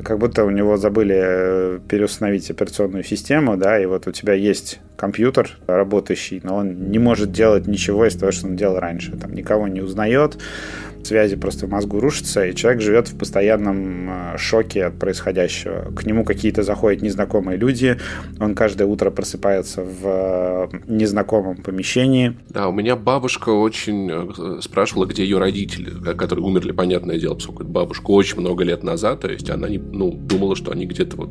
как 0.03 0.19
будто 0.19 0.43
у 0.45 0.49
него 0.49 0.77
забыли 0.77 1.15
э, 1.17 1.79
переустановить 1.87 2.49
операционную 2.51 3.03
систему, 3.03 3.57
да, 3.57 3.79
и 3.79 3.85
вот 3.85 4.07
у 4.07 4.11
тебя 4.11 4.33
есть 4.33 4.79
компьютер 4.95 5.57
работающий, 5.67 6.41
но 6.43 6.57
он 6.57 6.91
не 6.91 6.99
может 6.99 7.31
делать 7.31 7.67
ничего 7.67 8.05
из 8.05 8.15
того, 8.15 8.31
что 8.31 8.47
он 8.47 8.55
делал 8.55 8.79
раньше. 8.79 9.11
Там 9.17 9.33
никого 9.33 9.67
не 9.67 9.81
узнает, 9.81 10.37
связи 11.07 11.35
просто 11.35 11.67
в 11.67 11.69
мозгу 11.69 11.99
рушатся, 11.99 12.45
и 12.45 12.55
человек 12.55 12.81
живет 12.81 13.07
в 13.07 13.17
постоянном 13.17 14.09
э, 14.09 14.37
шоке 14.37 14.85
от 14.85 14.99
происходящего. 14.99 15.93
К 15.95 16.05
нему 16.05 16.23
какие-то 16.23 16.63
заходят 16.63 17.01
незнакомые 17.01 17.57
люди, 17.57 17.97
он 18.39 18.55
каждое 18.55 18.85
утро 18.85 19.09
просыпается 19.09 19.83
в 19.83 20.01
э, 20.03 20.67
незнакомом 20.87 21.57
помещении. 21.57 22.37
Да, 22.49 22.67
у 22.67 22.71
меня 22.71 22.95
бабушка 22.95 23.49
очень 23.49 24.09
э, 24.11 24.61
спрашивала, 24.61 25.05
где 25.05 25.23
ее 25.23 25.39
родители, 25.39 25.91
которые 26.15 26.45
умерли, 26.45 26.71
понятное 26.71 27.19
дело, 27.19 27.35
поскольку 27.35 27.63
бабушка 27.63 28.11
очень 28.11 28.39
много 28.39 28.63
лет 28.63 28.83
назад, 28.83 29.21
то 29.21 29.29
есть 29.29 29.49
она 29.49 29.69
не, 29.69 29.77
ну, 29.77 30.11
думала, 30.11 30.55
что 30.55 30.71
они 30.71 30.85
где-то 30.85 31.17
вот 31.17 31.29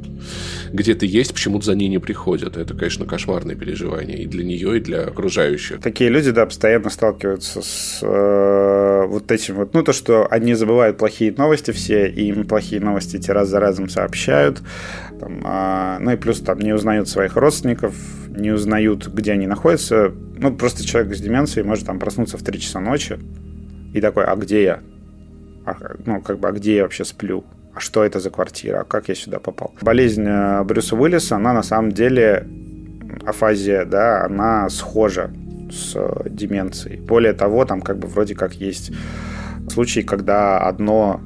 где-то 0.72 1.06
есть, 1.06 1.32
почему-то 1.32 1.66
за 1.66 1.74
ней 1.74 1.88
не 1.88 1.98
приходят. 1.98 2.56
Это, 2.56 2.74
конечно, 2.74 3.06
кошмарное 3.06 3.54
переживание 3.54 4.22
и 4.22 4.26
для 4.26 4.44
нее, 4.44 4.78
и 4.78 4.80
для 4.80 5.02
окружающих. 5.02 5.80
Такие 5.80 6.10
люди, 6.10 6.30
да, 6.30 6.46
постоянно 6.46 6.90
сталкиваются 6.90 7.62
с 7.62 8.00
э, 8.02 9.06
вот 9.06 9.30
этим 9.30 9.61
вот, 9.62 9.74
ну, 9.74 9.82
то, 9.82 9.92
что 9.92 10.26
они 10.30 10.54
забывают 10.54 10.98
плохие 10.98 11.32
новости 11.32 11.70
все, 11.70 12.08
и 12.08 12.26
им 12.26 12.44
плохие 12.46 12.80
новости 12.80 13.16
эти 13.16 13.30
раз 13.30 13.48
за 13.48 13.60
разом 13.60 13.88
сообщают, 13.88 14.60
там, 15.20 15.42
а, 15.44 15.98
ну, 16.00 16.10
и 16.10 16.16
плюс 16.16 16.40
там 16.40 16.58
не 16.58 16.72
узнают 16.72 17.08
своих 17.08 17.36
родственников, 17.36 17.94
не 18.28 18.50
узнают, 18.50 19.06
где 19.08 19.32
они 19.32 19.46
находятся, 19.46 20.12
ну, 20.36 20.52
просто 20.54 20.84
человек 20.84 21.14
с 21.14 21.20
деменцией 21.20 21.66
может 21.66 21.86
там 21.86 21.98
проснуться 21.98 22.38
в 22.38 22.42
3 22.42 22.60
часа 22.60 22.80
ночи 22.80 23.18
и 23.94 24.00
такой, 24.00 24.24
а 24.24 24.34
где 24.36 24.62
я? 24.64 24.80
А, 25.64 25.76
ну, 26.04 26.20
как 26.20 26.40
бы, 26.40 26.48
а 26.48 26.52
где 26.52 26.76
я 26.76 26.82
вообще 26.82 27.04
сплю? 27.04 27.44
А 27.74 27.80
что 27.80 28.04
это 28.04 28.20
за 28.20 28.30
квартира? 28.30 28.80
А 28.80 28.84
как 28.84 29.08
я 29.08 29.14
сюда 29.14 29.38
попал? 29.38 29.74
Болезнь 29.80 30.26
э, 30.26 30.62
Брюса 30.64 30.96
Уиллиса, 30.96 31.36
она 31.36 31.52
на 31.52 31.62
самом 31.62 31.92
деле 31.92 32.46
афазия, 33.24 33.84
да, 33.84 34.24
она 34.24 34.68
схожа 34.68 35.30
с 35.70 35.92
э, 35.94 36.28
деменцией. 36.28 37.00
Более 37.00 37.32
того, 37.32 37.64
там 37.64 37.80
как 37.80 37.98
бы 37.98 38.08
вроде 38.08 38.34
как 38.34 38.54
есть 38.54 38.92
случаи, 39.72 40.00
когда 40.00 40.58
одно 40.58 41.20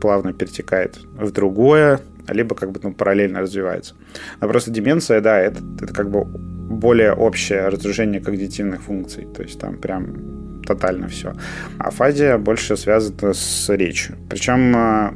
плавно 0.00 0.32
перетекает 0.32 0.98
в 1.18 1.30
другое, 1.30 2.00
либо 2.28 2.54
как 2.54 2.72
бы 2.72 2.80
ну, 2.82 2.92
параллельно 2.92 3.40
развивается. 3.40 3.94
Но 4.40 4.48
просто 4.48 4.70
деменция, 4.70 5.20
да, 5.20 5.38
это, 5.38 5.60
это 5.80 5.92
как 5.92 6.10
бы 6.10 6.24
более 6.24 7.12
общее 7.12 7.68
разрушение 7.68 8.20
когнитивных 8.20 8.82
функций. 8.82 9.26
То 9.34 9.42
есть 9.42 9.60
там 9.60 9.76
прям 9.76 10.62
тотально 10.66 11.08
все. 11.08 11.32
Афазия 11.78 12.38
больше 12.38 12.76
связана 12.76 13.32
с 13.32 13.68
речью. 13.68 14.16
Причем 14.28 14.76
э, 14.76 15.10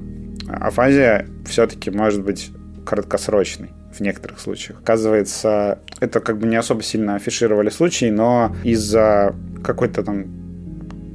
афазия 0.48 1.26
все-таки 1.46 1.90
может 1.90 2.22
быть 2.22 2.52
краткосрочной 2.86 3.70
в 3.92 4.00
некоторых 4.00 4.38
случаях. 4.38 4.78
Оказывается, 4.80 5.80
это 5.98 6.20
как 6.20 6.38
бы 6.38 6.46
не 6.46 6.56
особо 6.56 6.82
сильно 6.82 7.16
афишировали 7.16 7.70
случаи, 7.70 8.10
но 8.10 8.54
из-за 8.62 9.34
какой-то 9.64 10.04
там 10.04 10.39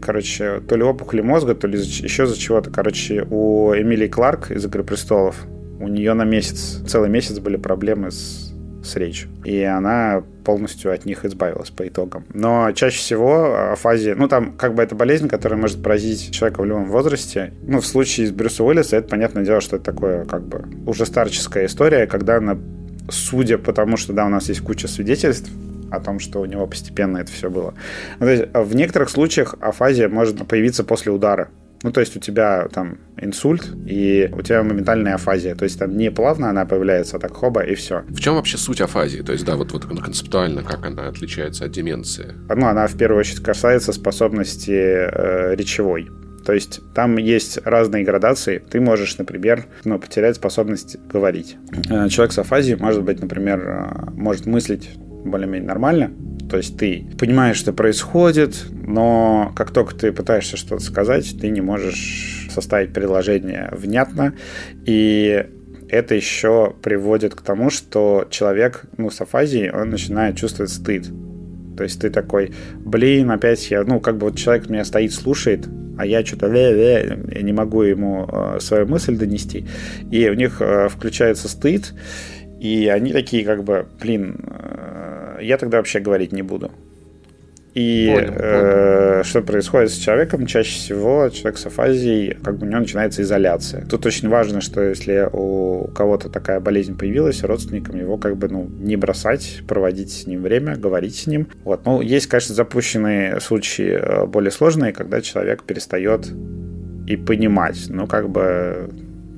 короче, 0.05 0.61
то 0.61 0.75
ли 0.75 0.83
опухоли 0.83 1.21
мозга, 1.21 1.55
то 1.55 1.67
ли 1.67 1.79
еще 1.79 2.27
за 2.27 2.37
чего-то. 2.37 2.69
Короче, 2.69 3.25
у 3.29 3.73
Эмилии 3.73 4.07
Кларк 4.07 4.51
из 4.51 4.63
«Игры 4.65 4.83
престолов» 4.83 5.35
у 5.79 5.87
нее 5.87 6.13
на 6.13 6.23
месяц, 6.23 6.79
целый 6.87 7.09
месяц 7.09 7.39
были 7.39 7.57
проблемы 7.57 8.11
с, 8.11 8.53
с 8.83 8.95
речью. 8.95 9.29
И 9.43 9.61
она 9.61 10.23
полностью 10.45 10.93
от 10.93 11.05
них 11.05 11.25
избавилась 11.25 11.71
по 11.71 11.87
итогам. 11.87 12.25
Но 12.33 12.71
чаще 12.71 12.99
всего 12.99 13.71
афазия, 13.71 14.15
ну 14.15 14.27
там 14.27 14.53
как 14.53 14.75
бы 14.75 14.83
это 14.83 14.95
болезнь, 14.95 15.27
которая 15.27 15.59
может 15.59 15.81
поразить 15.81 16.31
человека 16.31 16.61
в 16.61 16.65
любом 16.65 16.85
возрасте. 16.85 17.53
Ну 17.63 17.81
в 17.81 17.85
случае 17.85 18.27
с 18.27 18.31
Брюса 18.31 18.63
Уиллиса 18.63 18.97
это 18.97 19.09
понятное 19.09 19.43
дело, 19.43 19.59
что 19.59 19.77
это 19.77 19.85
такое 19.85 20.25
как 20.25 20.43
бы 20.43 20.65
уже 20.85 21.05
старческая 21.05 21.65
история, 21.65 22.05
когда 22.05 22.37
она, 22.37 22.57
судя 23.09 23.57
по 23.57 23.73
тому, 23.73 23.97
что 23.97 24.13
да, 24.13 24.25
у 24.25 24.29
нас 24.29 24.47
есть 24.49 24.61
куча 24.61 24.87
свидетельств, 24.87 25.49
о 25.91 25.99
том, 25.99 26.19
что 26.19 26.41
у 26.41 26.45
него 26.45 26.67
постепенно 26.67 27.17
это 27.17 27.31
все 27.31 27.49
было. 27.49 27.73
Ну, 28.19 28.25
то 28.25 28.31
есть 28.31 28.45
в 28.53 28.75
некоторых 28.75 29.09
случаях 29.09 29.55
афазия 29.59 30.09
может 30.09 30.47
появиться 30.47 30.83
после 30.83 31.11
удара. 31.11 31.49
Ну, 31.83 31.91
то 31.91 31.99
есть 31.99 32.17
у 32.17 32.19
тебя 32.19 32.67
там 32.73 32.97
инсульт, 33.21 33.71
и 33.85 34.29
у 34.35 34.41
тебя 34.41 34.63
моментальная 34.63 35.15
афазия. 35.15 35.53
То 35.53 35.65
есть 35.65 35.77
там 35.77 35.95
не 35.95 36.09
плавно 36.09 36.49
она 36.49 36.65
появляется, 36.65 37.17
а 37.17 37.19
так 37.19 37.35
хоба, 37.35 37.61
и 37.61 37.75
все. 37.75 38.03
В 38.09 38.19
чем 38.19 38.35
вообще 38.35 38.57
суть 38.57 38.81
афазии? 38.81 39.19
То 39.19 39.33
есть, 39.33 39.45
да, 39.45 39.55
вот, 39.55 39.71
вот 39.71 39.85
концептуально, 39.85 40.63
как 40.63 40.83
она 40.85 41.07
отличается 41.07 41.65
от 41.65 41.71
деменции? 41.71 42.33
Ну, 42.49 42.65
она 42.65 42.87
в 42.87 42.97
первую 42.97 43.19
очередь 43.19 43.43
касается 43.43 43.93
способности 43.93 44.71
э, 44.71 45.55
речевой. 45.55 46.09
То 46.45 46.53
есть 46.53 46.81
там 46.93 47.17
есть 47.17 47.59
разные 47.65 48.03
градации. 48.03 48.59
Ты 48.59 48.79
можешь, 48.79 49.17
например, 49.17 49.65
ну, 49.83 49.99
потерять 49.99 50.35
способность 50.35 50.97
говорить. 51.07 51.57
Э, 51.89 52.07
человек 52.09 52.33
с 52.33 52.39
афазией 52.39 52.77
может 52.77 53.03
быть, 53.03 53.19
например, 53.19 53.59
э, 53.59 54.11
может 54.13 54.45
мыслить 54.45 54.89
более-менее 55.25 55.67
нормально, 55.67 56.11
то 56.49 56.57
есть 56.57 56.77
ты 56.77 57.05
понимаешь, 57.19 57.57
что 57.57 57.73
происходит, 57.73 58.65
но 58.71 59.51
как 59.55 59.71
только 59.71 59.95
ты 59.95 60.11
пытаешься 60.11 60.57
что-то 60.57 60.83
сказать, 60.83 61.35
ты 61.39 61.49
не 61.49 61.61
можешь 61.61 62.47
составить 62.51 62.93
предложение 62.93 63.69
внятно. 63.71 64.33
И 64.85 65.45
это 65.89 66.15
еще 66.15 66.73
приводит 66.81 67.35
к 67.35 67.41
тому, 67.41 67.69
что 67.69 68.27
человек, 68.29 68.85
ну, 68.97 69.09
с 69.09 69.19
афазией, 69.21 69.71
он 69.71 69.89
начинает 69.89 70.37
чувствовать 70.37 70.71
стыд. 70.71 71.07
То 71.77 71.83
есть 71.83 71.99
ты 71.99 72.09
такой, 72.09 72.53
блин, 72.77 73.31
опять 73.31 73.69
я, 73.69 73.83
ну, 73.83 73.99
как 73.99 74.17
бы 74.17 74.29
вот 74.29 74.37
человек 74.37 74.69
меня 74.69 74.85
стоит, 74.85 75.13
слушает, 75.13 75.67
а 75.97 76.05
я 76.05 76.25
что-то 76.25 76.47
я 76.53 77.41
не 77.41 77.53
могу 77.53 77.81
ему 77.81 78.27
э, 78.31 78.59
свою 78.59 78.85
мысль 78.87 79.17
донести. 79.17 79.65
И 80.11 80.29
у 80.29 80.33
них 80.33 80.61
э, 80.61 80.89
включается 80.89 81.49
стыд, 81.49 81.93
и 82.59 82.87
они 82.87 83.11
такие, 83.11 83.43
как 83.43 83.63
бы, 83.63 83.85
блин, 83.99 84.39
э, 84.47 85.14
я 85.39 85.57
тогда 85.57 85.77
вообще 85.77 85.99
говорить 85.99 86.31
не 86.31 86.41
буду. 86.41 86.71
И 87.75 88.09
понял, 88.15 88.33
э, 88.37 89.23
что 89.25 89.41
происходит 89.41 89.91
с 89.91 89.97
человеком? 89.97 90.45
Чаще 90.45 90.77
всего 90.77 91.27
человек 91.27 91.59
с 91.59 91.65
афазией, 91.65 92.37
как 92.41 92.57
бы 92.57 92.65
у 92.65 92.69
него 92.69 92.79
начинается 92.79 93.21
изоляция. 93.21 93.85
Тут 93.85 94.05
очень 94.05 94.29
важно, 94.29 94.61
что 94.61 94.81
если 94.81 95.27
у 95.31 95.89
кого-то 95.93 96.29
такая 96.29 96.61
болезнь 96.61 96.97
появилась, 96.97 97.43
родственникам 97.43 97.99
его 97.99 98.17
как 98.17 98.37
бы 98.37 98.47
ну, 98.47 98.69
не 98.79 98.95
бросать, 98.95 99.61
проводить 99.67 100.09
с 100.11 100.25
ним 100.25 100.41
время, 100.41 100.77
говорить 100.77 101.17
с 101.17 101.27
ним. 101.27 101.49
Вот. 101.65 101.85
Ну, 101.85 101.99
есть, 101.99 102.27
конечно, 102.27 102.55
запущенные 102.55 103.41
случаи 103.41 103.99
э, 103.99 104.25
более 104.25 104.51
сложные, 104.51 104.93
когда 104.93 105.19
человек 105.19 105.63
перестает 105.63 106.31
и 107.07 107.17
понимать. 107.17 107.87
Ну, 107.89 108.07
как 108.07 108.29
бы 108.29 108.89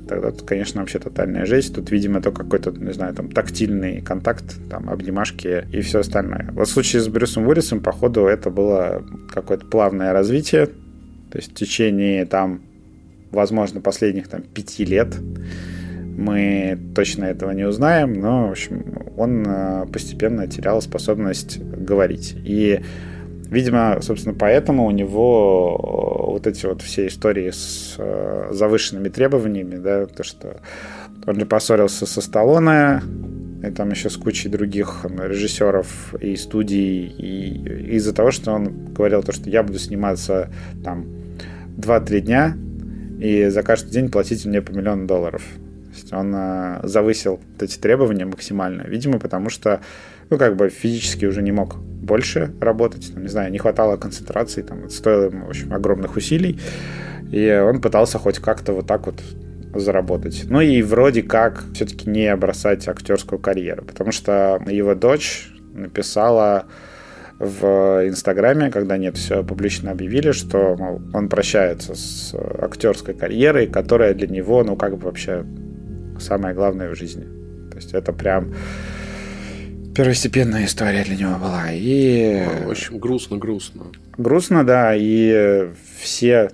тогда, 0.07 0.31
конечно, 0.31 0.81
вообще 0.81 0.99
тотальная 0.99 1.45
жесть. 1.45 1.75
Тут, 1.75 1.91
видимо, 1.91 2.21
только 2.21 2.43
какой-то, 2.43 2.71
не 2.71 2.93
знаю, 2.93 3.13
там, 3.13 3.29
тактильный 3.29 4.01
контакт, 4.01 4.55
там, 4.69 4.89
обнимашки 4.89 5.65
и 5.71 5.81
все 5.81 5.99
остальное. 5.99 6.49
Вот 6.53 6.67
в 6.67 6.71
случае 6.71 7.01
с 7.01 7.07
Брюсом 7.07 7.47
Уиллисом, 7.47 7.81
походу, 7.81 8.25
это 8.25 8.49
было 8.49 9.03
какое-то 9.33 9.65
плавное 9.65 10.13
развитие. 10.13 10.67
То 11.31 11.37
есть 11.37 11.51
в 11.51 11.55
течение, 11.55 12.25
там, 12.25 12.61
возможно, 13.31 13.81
последних, 13.81 14.27
там, 14.27 14.41
пяти 14.41 14.85
лет 14.85 15.15
мы 16.17 16.77
точно 16.95 17.25
этого 17.25 17.51
не 17.51 17.63
узнаем, 17.63 18.13
но, 18.13 18.47
в 18.47 18.51
общем, 18.51 19.11
он 19.17 19.45
э, 19.45 19.85
постепенно 19.93 20.47
терял 20.47 20.81
способность 20.81 21.59
говорить. 21.59 22.35
И 22.43 22.81
Видимо, 23.49 23.99
собственно, 24.01 24.35
поэтому 24.35 24.85
у 24.85 24.91
него 24.91 26.25
э, 26.27 26.31
вот 26.31 26.47
эти 26.47 26.65
вот 26.65 26.81
все 26.81 27.07
истории 27.07 27.49
с 27.51 27.95
э, 27.97 28.49
завышенными 28.51 29.07
требованиями, 29.09 29.77
да, 29.77 30.05
то, 30.05 30.23
что 30.23 30.57
он 31.25 31.39
же 31.39 31.45
поссорился 31.45 32.05
со 32.05 32.21
Сталлоне, 32.21 33.01
и 33.63 33.71
там 33.71 33.89
еще 33.89 34.09
с 34.09 34.17
кучей 34.17 34.49
других 34.49 35.05
режиссеров 35.05 36.13
и 36.15 36.35
студий, 36.35 37.07
и 37.07 37.95
из-за 37.95 38.13
того, 38.13 38.31
что 38.31 38.51
он 38.51 38.93
говорил 38.93 39.23
то, 39.23 39.31
что 39.31 39.49
я 39.49 39.63
буду 39.63 39.79
сниматься 39.79 40.49
там 40.83 41.05
2-3 41.77 42.19
дня, 42.19 42.57
и 43.19 43.47
за 43.47 43.63
каждый 43.63 43.91
день 43.91 44.09
платить 44.09 44.45
мне 44.45 44.61
по 44.61 44.71
миллиону 44.71 45.07
долларов. 45.07 45.41
То 45.89 45.93
есть 45.93 46.13
он 46.13 46.33
э, 46.35 46.79
завысил 46.83 47.39
эти 47.59 47.77
требования 47.77 48.25
максимально, 48.25 48.83
видимо, 48.83 49.19
потому 49.19 49.49
что, 49.49 49.79
ну, 50.29 50.37
как 50.37 50.55
бы 50.55 50.69
физически 50.69 51.25
уже 51.25 51.41
не 51.41 51.51
мог 51.51 51.77
больше 52.01 52.53
работать, 52.61 53.11
там, 53.13 53.23
не 53.23 53.29
знаю, 53.29 53.51
не 53.51 53.57
хватало 53.57 53.97
концентрации, 53.97 54.61
там, 54.61 54.89
стоило 54.89 55.25
ему, 55.25 55.45
в 55.45 55.49
общем, 55.49 55.73
огромных 55.73 56.15
усилий, 56.15 56.59
и 57.31 57.51
он 57.51 57.81
пытался 57.81 58.17
хоть 58.19 58.39
как-то 58.39 58.73
вот 58.73 58.87
так 58.87 59.05
вот 59.05 59.21
заработать. 59.73 60.45
Ну 60.49 60.61
и 60.61 60.81
вроде 60.81 61.23
как 61.23 61.63
все-таки 61.73 62.09
не 62.09 62.33
бросать 62.35 62.87
актерскую 62.87 63.39
карьеру, 63.39 63.83
потому 63.83 64.11
что 64.11 64.61
его 64.67 64.95
дочь 64.95 65.49
написала 65.73 66.65
в 67.39 68.07
Инстаграме, 68.07 68.71
когда 68.71 68.97
нет, 68.97 69.15
все 69.15 69.43
публично 69.43 69.91
объявили, 69.91 70.31
что 70.31 70.75
мол, 70.75 71.01
он 71.13 71.29
прощается 71.29 71.93
с 71.93 72.33
актерской 72.33 73.13
карьерой, 73.13 73.67
которая 73.67 74.13
для 74.13 74.27
него, 74.27 74.63
ну, 74.63 74.75
как 74.75 74.97
бы 74.97 75.05
вообще 75.05 75.45
самое 76.19 76.55
главное 76.55 76.89
в 76.89 76.95
жизни. 76.95 77.25
То 77.69 77.75
есть 77.75 77.93
это 77.93 78.11
прям 78.11 78.55
первостепенная 79.97 80.65
история 80.65 81.03
для 81.03 81.15
него 81.15 81.37
была. 81.37 81.71
И... 81.71 82.45
В 82.65 82.69
общем, 82.69 82.99
грустно-грустно. 82.99 83.85
Грустно, 84.17 84.63
да, 84.63 84.93
и 84.95 85.69
все 85.99 86.51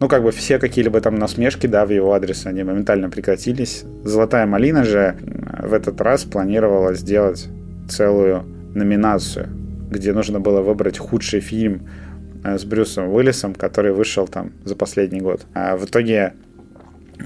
ну, 0.00 0.06
как 0.06 0.22
бы 0.22 0.30
все 0.30 0.60
какие-либо 0.60 1.00
там 1.00 1.16
насмешки, 1.16 1.66
да, 1.66 1.84
в 1.84 1.90
его 1.90 2.12
адрес, 2.12 2.46
они 2.46 2.62
моментально 2.62 3.10
прекратились. 3.10 3.82
«Золотая 4.04 4.46
малина» 4.46 4.84
же 4.84 5.16
в 5.60 5.72
этот 5.74 6.00
раз 6.00 6.22
планировала 6.22 6.94
сделать 6.94 7.48
целую 7.88 8.44
номинацию, 8.74 9.48
где 9.90 10.12
нужно 10.12 10.38
было 10.38 10.60
выбрать 10.60 10.98
худший 10.98 11.40
фильм 11.40 11.88
э, 12.44 12.58
с 12.58 12.64
Брюсом 12.64 13.12
Уиллисом, 13.12 13.54
который 13.54 13.92
вышел 13.92 14.28
там 14.28 14.52
за 14.64 14.76
последний 14.76 15.20
год. 15.20 15.46
А 15.52 15.76
в 15.76 15.84
итоге 15.84 16.34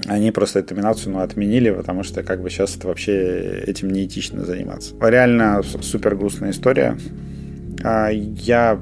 они 0.07 0.31
просто 0.31 0.59
эту 0.59 0.75
номинацию 0.75 1.13
ну, 1.13 1.19
отменили, 1.19 1.71
потому 1.71 2.03
что 2.03 2.23
как 2.23 2.41
бы 2.41 2.49
сейчас 2.49 2.75
это 2.75 2.87
вообще 2.87 3.63
этим 3.65 3.89
неэтично 3.89 4.43
заниматься. 4.45 4.95
Реально 5.01 5.61
супер 5.81 6.15
грустная 6.15 6.51
история. 6.51 6.97
А, 7.83 8.09
я 8.09 8.79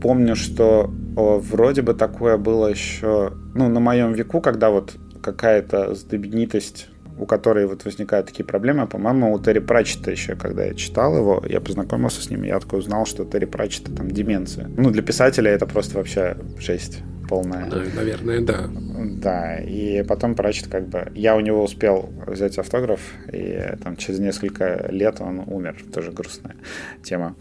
помню, 0.00 0.36
что 0.36 0.90
вроде 1.16 1.82
бы 1.82 1.94
такое 1.94 2.36
было 2.36 2.68
еще, 2.68 3.32
ну, 3.54 3.68
на 3.68 3.80
моем 3.80 4.12
веку, 4.12 4.40
когда 4.40 4.70
вот 4.70 4.94
какая-то 5.22 5.94
знаменитость 5.94 6.88
у 7.18 7.26
которой 7.26 7.66
вот 7.66 7.84
возникают 7.84 8.28
такие 8.28 8.44
проблемы. 8.44 8.86
По-моему, 8.86 9.32
у 9.32 9.40
Терри 9.40 9.58
Пратчета 9.58 10.12
еще, 10.12 10.36
когда 10.36 10.64
я 10.64 10.74
читал 10.74 11.16
его, 11.16 11.42
я 11.48 11.60
познакомился 11.60 12.22
с 12.22 12.30
ним, 12.30 12.44
я 12.44 12.60
такой 12.60 12.78
узнал, 12.78 13.06
что 13.06 13.24
Терри 13.24 13.46
Пратчета 13.46 13.92
там 13.92 14.08
деменция. 14.08 14.70
Ну, 14.76 14.90
для 14.90 15.02
писателя 15.02 15.50
это 15.50 15.66
просто 15.66 15.98
вообще 15.98 16.36
жесть 16.58 16.98
полная. 17.28 17.68
Да, 17.70 17.82
наверное, 17.94 18.40
да. 18.40 18.68
Да, 18.68 19.56
и 19.58 20.02
потом 20.02 20.34
Пратчет 20.34 20.68
как 20.68 20.88
бы... 20.88 21.12
Я 21.14 21.36
у 21.36 21.40
него 21.40 21.62
успел 21.62 22.10
взять 22.26 22.58
автограф, 22.58 23.00
и 23.32 23.74
там 23.82 23.96
через 23.96 24.18
несколько 24.18 24.86
лет 24.90 25.20
он 25.20 25.42
умер. 25.46 25.76
Тоже 25.92 26.10
грустная 26.10 26.56
тема. 27.02 27.36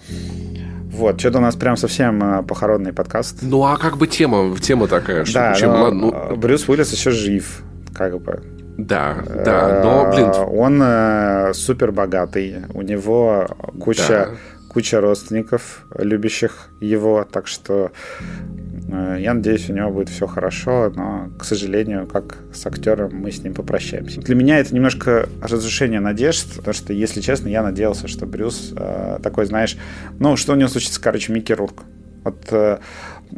Вот, 0.91 1.19
что-то 1.19 1.39
у 1.39 1.41
нас 1.41 1.56
прям 1.56 1.78
совсем 1.78 2.23
э, 2.23 2.43
похоронный 2.43 2.93
подкаст. 2.93 3.39
Ну, 3.41 3.63
а 3.63 3.78
как 3.78 3.97
бы 3.97 4.08
тема, 4.08 4.56
тема 4.58 4.88
такая, 4.88 5.26
что... 5.26 5.34
Да, 5.34 5.54
чем, 5.56 5.71
но, 5.71 5.91
ну... 5.91 6.36
Брюс 6.36 6.67
Уиллис 6.69 6.91
еще 6.91 7.12
жив, 7.12 7.63
как 7.93 8.19
бы. 8.21 8.41
Да, 8.78 9.17
да, 9.43 9.82
но, 9.84 10.12
блин... 10.12 10.28
Э, 10.28 10.43
он 10.45 10.80
э, 10.82 11.54
супер 11.54 11.91
богатый, 11.91 12.63
у 12.73 12.84
него 12.84 13.47
куча, 13.80 14.08
да. 14.08 14.30
куча 14.69 15.02
родственников, 15.02 15.86
любящих 15.97 16.69
его, 16.80 17.26
так 17.30 17.47
что 17.47 17.91
э, 18.19 18.66
я 18.88 19.34
надеюсь, 19.34 19.69
у 19.69 19.73
него 19.73 19.91
будет 19.91 20.10
все 20.10 20.28
хорошо, 20.28 20.91
но, 20.95 21.30
к 21.38 21.43
сожалению, 21.43 22.08
как 22.08 22.38
с 22.54 22.65
актером, 22.65 23.12
мы 23.15 23.32
с 23.32 23.43
ним 23.43 23.54
попрощаемся. 23.54 24.21
Для 24.21 24.36
меня 24.36 24.60
это 24.60 24.73
немножко 24.73 25.28
разрушение 25.41 26.00
надежд, 26.00 26.58
потому 26.58 26.73
что, 26.73 26.93
если 26.93 27.19
честно, 27.19 27.50
я 27.50 27.63
надеялся, 27.63 28.08
что 28.08 28.26
Брюс 28.26 28.73
э, 28.76 29.19
такой, 29.21 29.45
знаешь, 29.45 29.78
ну, 30.19 30.38
что 30.38 30.54
у 30.54 30.56
него 30.56 30.69
случится, 30.69 31.02
короче, 31.02 31.34
Микки 31.34 31.52
Рурк. 31.52 31.84
Вот 32.23 32.47
э, 32.52 32.80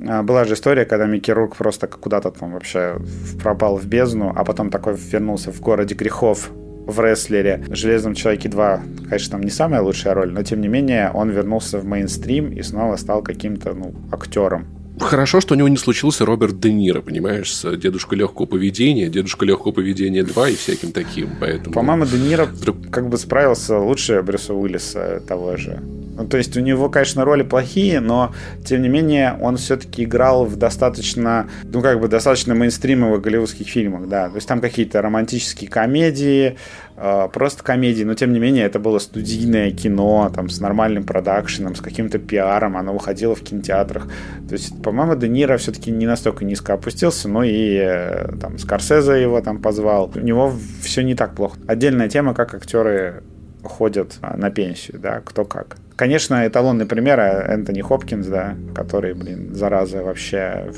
а, 0.08 0.24
была 0.24 0.46
же 0.46 0.54
история, 0.54 0.86
когда 0.86 1.06
Микки 1.06 1.32
Рурк 1.32 1.56
просто 1.56 1.88
куда-то 1.88 2.32
там 2.32 2.54
вообще 2.54 2.98
пропал 3.42 3.78
в 3.78 3.86
бездну, 3.86 4.34
а 4.36 4.44
потом 4.44 4.70
такой 4.70 4.96
вернулся 4.96 5.52
в 5.52 5.60
городе 5.62 5.96
грехов 5.96 6.52
в 6.86 7.00
рестлере. 7.00 7.64
«Железном 7.70 8.16
человеке 8.16 8.50
2», 8.50 9.08
конечно, 9.10 9.32
там 9.32 9.42
не 9.42 9.52
самая 9.52 9.82
лучшая 9.82 10.14
роль, 10.14 10.32
но 10.32 10.44
тем 10.44 10.62
не 10.62 10.68
менее 10.68 11.12
он 11.14 11.30
вернулся 11.30 11.78
в 11.78 11.86
мейнстрим 11.86 12.52
и 12.52 12.62
снова 12.62 12.96
стал 12.96 13.22
каким-то 13.22 13.74
ну, 13.74 13.94
актером. 14.12 14.79
Хорошо, 15.00 15.42
что 15.42 15.56
у 15.56 15.58
него 15.58 15.68
не 15.68 15.78
случился 15.78 16.26
Роберт 16.26 16.60
Де 16.60 16.72
Ниро, 16.72 17.02
понимаешь, 17.02 17.54
с 17.54 17.78
«Дедушка 17.78 18.16
легкого 18.16 18.46
поведения», 18.46 19.10
«Дедушка 19.10 19.46
легкого 19.46 19.72
поведения 19.72 20.24
2» 20.24 20.52
и 20.52 20.56
всяким 20.56 20.92
таким, 20.92 21.30
поэтому... 21.40 21.74
По-моему, 21.74 22.06
Де 22.06 22.18
Ниро 22.18 22.50
как 22.92 23.10
бы 23.10 23.18
справился 23.18 23.80
лучше 23.80 24.22
Брюса 24.22 24.54
Уиллиса 24.54 25.24
того 25.28 25.58
же. 25.58 25.82
Ну, 26.20 26.28
то 26.28 26.36
есть 26.38 26.58
у 26.58 26.60
него, 26.60 26.90
конечно, 26.90 27.24
роли 27.24 27.44
плохие, 27.44 28.02
но 28.02 28.34
тем 28.66 28.82
не 28.82 28.90
менее 28.90 29.38
он 29.40 29.56
все-таки 29.56 30.04
играл 30.04 30.44
в 30.44 30.58
достаточно, 30.58 31.50
ну 31.64 31.82
как 31.82 32.02
бы 32.02 32.10
достаточно 32.10 32.54
мейнстримовых 32.56 33.22
голливудских 33.22 33.68
фильмах, 33.70 34.10
да. 34.10 34.28
То 34.28 34.36
есть 34.36 34.48
там 34.48 34.60
какие-то 34.60 35.02
романтические 35.02 35.70
комедии, 35.70 36.58
э, 36.98 37.30
просто 37.32 37.64
комедии, 37.64 38.04
но 38.04 38.16
тем 38.16 38.34
не 38.34 38.40
менее 38.40 38.66
это 38.66 38.80
было 38.80 39.00
студийное 39.00 39.72
кино, 39.72 40.30
там 40.36 40.50
с 40.50 40.60
нормальным 40.60 41.06
продакшеном, 41.06 41.76
с 41.76 41.80
каким-то 41.80 42.20
пиаром, 42.20 42.76
оно 42.76 42.92
выходило 42.92 43.34
в 43.34 43.42
кинотеатрах. 43.42 44.08
То 44.50 44.54
есть, 44.54 44.82
по-моему, 44.84 45.16
Де 45.16 45.30
Ниро 45.30 45.58
все-таки 45.58 45.90
не 45.90 46.06
настолько 46.06 46.44
низко 46.44 46.74
опустился, 46.74 47.30
но 47.30 47.46
и 47.46 47.78
э, 47.82 48.36
там 48.42 48.58
Скорсезе 48.58 49.22
его 49.22 49.40
там 49.40 49.62
позвал. 49.62 50.12
У 50.14 50.20
него 50.20 50.54
все 50.82 51.02
не 51.02 51.16
так 51.16 51.34
плохо. 51.34 51.58
Отдельная 51.66 52.10
тема, 52.10 52.34
как 52.34 52.54
актеры 52.56 53.24
ходят 53.64 54.18
а, 54.22 54.38
на 54.38 54.50
пенсию, 54.50 55.00
да, 55.00 55.22
кто 55.24 55.46
как. 55.46 55.78
Конечно, 55.96 56.48
эталонный 56.48 56.86
пример 56.86 57.20
Энтони 57.20 57.82
Хопкинс, 57.82 58.28
да, 58.28 58.56
который, 58.74 59.14
блин, 59.14 59.54
зараза 59.54 60.02
вообще 60.02 60.72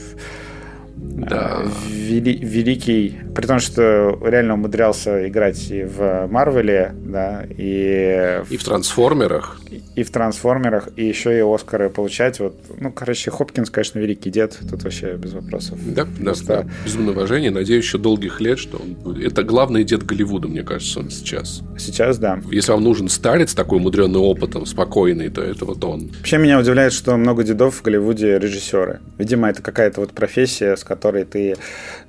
да. 1.02 1.64
Вели, 1.90 2.38
великий, 2.38 3.18
при 3.36 3.46
том, 3.46 3.60
что 3.60 4.18
реально 4.24 4.54
умудрялся 4.54 5.28
играть 5.28 5.72
и 5.72 5.84
в 5.84 6.28
Марвеле, 6.28 6.94
да, 6.94 7.44
и... 7.50 8.42
И 8.50 8.58
в 8.58 8.64
Трансформерах. 8.64 9.60
И, 9.70 9.82
и 9.96 10.04
в 10.04 10.12
Трансформерах, 10.12 10.90
и 10.96 11.06
еще 11.06 11.38
и 11.38 11.42
Оскары 11.42 11.90
получать. 11.90 12.40
Вот, 12.40 12.56
ну, 12.80 12.92
короче, 12.92 13.32
Хопкинс, 13.32 13.70
конечно, 13.70 14.00
великий 14.00 14.30
дед, 14.30 14.60
тут 14.70 14.84
вообще 14.84 15.16
без 15.16 15.34
вопросов. 15.34 15.80
Да, 15.86 16.06
Просто... 16.22 16.46
да, 16.46 16.64
да. 16.64 16.70
Безумное 16.86 17.14
уважение. 17.14 17.52
Надеюсь, 17.52 17.86
еще 17.86 17.98
долгих 17.98 18.40
лет, 18.40 18.60
что 18.60 18.78
он 18.78 18.94
будет. 18.94 19.32
Это 19.32 19.44
главный 19.44 19.84
дед 19.84 20.06
Голливуда, 20.06 20.48
мне 20.48 20.64
кажется, 20.64 21.00
он 21.00 21.10
сейчас. 21.10 21.62
Сейчас, 21.78 22.18
да. 22.20 22.40
Если 22.52 22.72
вам 22.72 22.84
нужен 22.84 23.10
старец 23.10 23.54
такой 23.54 23.80
умудренный 23.80 24.20
опытом, 24.20 24.66
спокойный, 24.66 25.30
то 25.30 25.42
это 25.42 25.66
вот 25.66 25.84
он. 25.84 26.12
Вообще 26.18 26.38
меня 26.38 26.60
удивляет, 26.60 26.94
что 26.94 27.18
много 27.18 27.44
дедов 27.44 27.76
в 27.76 27.82
Голливуде 27.82 28.38
режиссеры. 28.38 29.00
Видимо, 29.18 29.50
это 29.50 29.62
какая-то 29.62 30.02
вот 30.02 30.12
профессия, 30.12 30.76
с 30.76 30.84
которой 30.92 31.24
ты, 31.24 31.56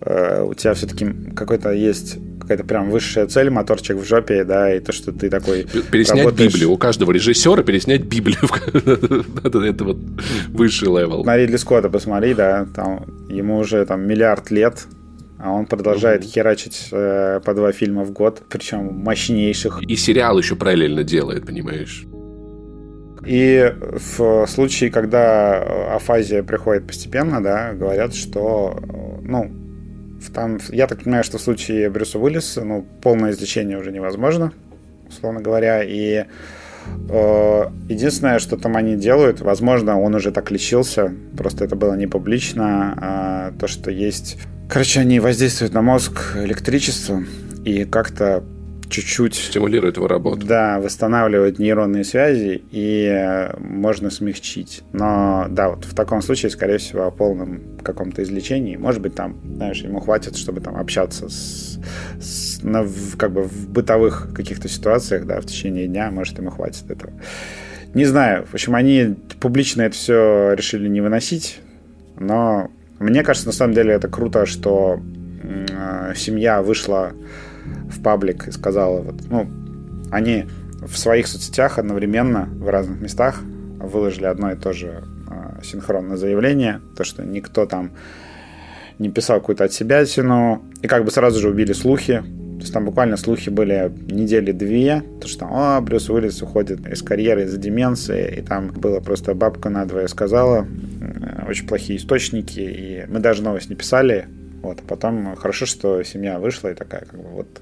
э, 0.00 0.42
у 0.42 0.54
тебя 0.54 0.74
все-таки 0.74 1.06
какой-то 1.36 1.70
есть 1.70 2.18
какая-то 2.40 2.64
прям 2.64 2.90
высшая 2.90 3.26
цель, 3.26 3.50
моторчик 3.50 3.96
в 3.96 4.04
жопе, 4.04 4.44
да, 4.44 4.74
и 4.74 4.80
то, 4.80 4.92
что 4.92 5.12
ты 5.12 5.30
такой... 5.30 5.66
Переснять 5.90 6.24
работаешь... 6.24 6.52
Библию. 6.52 6.72
У 6.72 6.76
каждого 6.76 7.12
режиссера 7.12 7.62
переснять 7.62 8.02
Библию. 8.02 8.40
Это 9.44 9.84
вот 9.84 9.98
высший 10.48 10.88
level. 10.88 11.24
На 11.24 11.36
Ридли 11.36 11.56
Скотта 11.56 11.88
посмотри, 11.88 12.34
да, 12.34 12.66
там 12.74 13.06
ему 13.28 13.58
уже 13.58 13.86
там 13.86 14.02
миллиард 14.06 14.50
лет, 14.50 14.86
а 15.38 15.52
он 15.52 15.66
продолжает 15.66 16.24
херачить 16.24 16.88
э, 16.90 17.40
по 17.44 17.54
два 17.54 17.70
фильма 17.72 18.02
в 18.02 18.12
год, 18.12 18.42
причем 18.48 18.92
мощнейших. 18.94 19.82
И 19.82 19.96
сериал 19.96 20.38
еще 20.38 20.56
параллельно 20.56 21.04
делает, 21.04 21.46
понимаешь? 21.46 22.06
И 23.24 23.72
в 23.80 24.46
случае, 24.46 24.90
когда 24.90 25.94
афазия 25.94 26.42
приходит 26.42 26.86
постепенно, 26.86 27.42
да, 27.42 27.72
говорят, 27.72 28.14
что, 28.14 28.80
ну, 29.22 29.50
там, 30.34 30.58
я 30.70 30.86
так 30.86 31.02
понимаю, 31.02 31.24
что 31.24 31.38
в 31.38 31.40
случае 31.40 31.88
Брюса 31.90 32.18
Уиллиса, 32.18 32.64
ну, 32.64 32.84
полное 33.00 33.30
излечение 33.30 33.78
уже 33.78 33.92
невозможно, 33.92 34.52
условно 35.08 35.40
говоря, 35.40 35.82
и 35.84 36.24
э, 37.08 37.64
единственное, 37.88 38.38
что 38.38 38.56
там 38.56 38.76
они 38.76 38.96
делают, 38.96 39.40
возможно, 39.40 40.00
он 40.00 40.14
уже 40.14 40.32
так 40.32 40.50
лечился, 40.50 41.12
просто 41.36 41.64
это 41.64 41.76
было 41.76 41.94
не 41.94 42.06
публично, 42.06 42.94
а 42.96 43.52
то, 43.58 43.68
что 43.68 43.90
есть... 43.90 44.38
Короче, 44.68 45.00
они 45.00 45.20
воздействуют 45.20 45.74
на 45.74 45.82
мозг 45.82 46.36
электричеством 46.36 47.26
и 47.64 47.84
как-то 47.84 48.42
чуть-чуть... 48.92 49.34
Стимулирует 49.34 49.96
его 49.96 50.06
работу. 50.06 50.46
Да, 50.46 50.78
восстанавливает 50.78 51.58
нейронные 51.58 52.04
связи 52.04 52.62
и 52.70 53.06
э, 53.06 53.56
можно 53.58 54.10
смягчить. 54.10 54.82
Но 54.92 55.46
да, 55.48 55.70
вот 55.70 55.84
в 55.84 55.94
таком 55.94 56.22
случае, 56.22 56.50
скорее 56.50 56.78
всего, 56.78 57.06
о 57.06 57.10
полном 57.10 57.78
каком-то 57.82 58.22
излечении. 58.22 58.76
Может 58.76 59.00
быть, 59.00 59.14
там, 59.14 59.36
знаешь, 59.56 59.78
ему 59.78 60.00
хватит, 60.00 60.36
чтобы 60.36 60.60
там 60.60 60.76
общаться 60.76 61.28
с, 61.28 61.80
с 62.20 62.62
на, 62.62 62.82
в, 62.82 63.16
как 63.16 63.32
бы 63.32 63.42
в 63.42 63.68
бытовых 63.68 64.28
каких-то 64.34 64.68
ситуациях, 64.68 65.26
да, 65.26 65.40
в 65.40 65.46
течение 65.46 65.88
дня, 65.88 66.10
может, 66.10 66.38
ему 66.38 66.50
хватит 66.50 66.90
этого. 66.90 67.12
Не 67.94 68.04
знаю. 68.04 68.46
В 68.46 68.54
общем, 68.54 68.74
они 68.74 69.16
публично 69.40 69.82
это 69.82 69.94
все 69.94 70.52
решили 70.52 70.88
не 70.88 71.00
выносить, 71.00 71.60
но 72.18 72.70
мне 72.98 73.22
кажется, 73.24 73.48
на 73.48 73.52
самом 73.52 73.74
деле 73.74 73.94
это 73.94 74.08
круто, 74.08 74.46
что 74.46 75.00
э, 75.42 76.12
семья 76.14 76.62
вышла 76.62 77.12
в 77.90 78.02
паблик 78.02 78.48
и 78.48 78.52
сказала, 78.52 79.00
вот, 79.02 79.16
ну, 79.28 79.48
они 80.10 80.46
в 80.80 80.96
своих 80.96 81.26
соцсетях 81.26 81.78
одновременно 81.78 82.48
в 82.52 82.68
разных 82.68 83.00
местах 83.00 83.40
выложили 83.78 84.26
одно 84.26 84.52
и 84.52 84.56
то 84.56 84.72
же 84.72 85.04
э, 85.28 85.62
синхронное 85.62 86.16
заявление, 86.16 86.80
то, 86.96 87.04
что 87.04 87.24
никто 87.24 87.66
там 87.66 87.92
не 88.98 89.08
писал 89.08 89.40
какую-то 89.40 89.64
от 89.64 89.72
себя 89.72 90.04
тяну, 90.04 90.62
и 90.80 90.86
как 90.86 91.04
бы 91.04 91.10
сразу 91.10 91.40
же 91.40 91.48
убили 91.48 91.72
слухи, 91.72 92.22
то 92.62 92.64
есть 92.64 92.72
там 92.72 92.84
буквально 92.84 93.16
слухи 93.16 93.50
были 93.50 93.92
недели 94.06 94.52
две, 94.52 95.02
то 95.20 95.26
что 95.26 95.46
о, 95.50 95.80
Брюс 95.80 96.08
Уиллис 96.08 96.42
уходит 96.42 96.86
из 96.86 97.02
карьеры 97.02 97.44
из-за 97.44 97.58
деменции, 97.58 98.36
и 98.38 98.40
там 98.40 98.68
было 98.68 99.00
просто 99.00 99.34
бабка 99.34 99.68
надвое 99.68 100.06
сказала, 100.06 100.66
очень 101.48 101.66
плохие 101.66 101.98
источники, 101.98 102.60
и 102.60 103.04
мы 103.08 103.18
даже 103.18 103.42
новость 103.42 103.70
не 103.70 103.76
писали, 103.76 104.26
вот, 104.62 104.80
а 104.80 104.82
потом 104.86 105.36
хорошо, 105.36 105.66
что 105.66 106.02
семья 106.02 106.38
вышла 106.38 106.68
и 106.68 106.74
такая, 106.74 107.04
как 107.04 107.20
бы, 107.20 107.28
вот, 107.28 107.60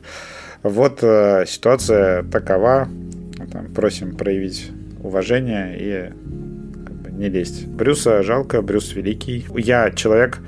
вот 0.63 1.03
э, 1.03 1.45
ситуация 1.47 2.23
такова. 2.25 2.89
Там, 3.53 3.73
просим 3.75 4.17
проявить 4.17 4.71
уважение 5.03 5.77
и 5.79 6.13
как 6.85 6.95
бы, 6.97 7.11
не 7.11 7.29
лезть. 7.29 7.67
Брюса 7.67 8.23
жалко, 8.23 8.61
Брюс 8.61 8.95
великий. 8.95 9.47
Я 9.57 9.91
человек, 9.93 10.39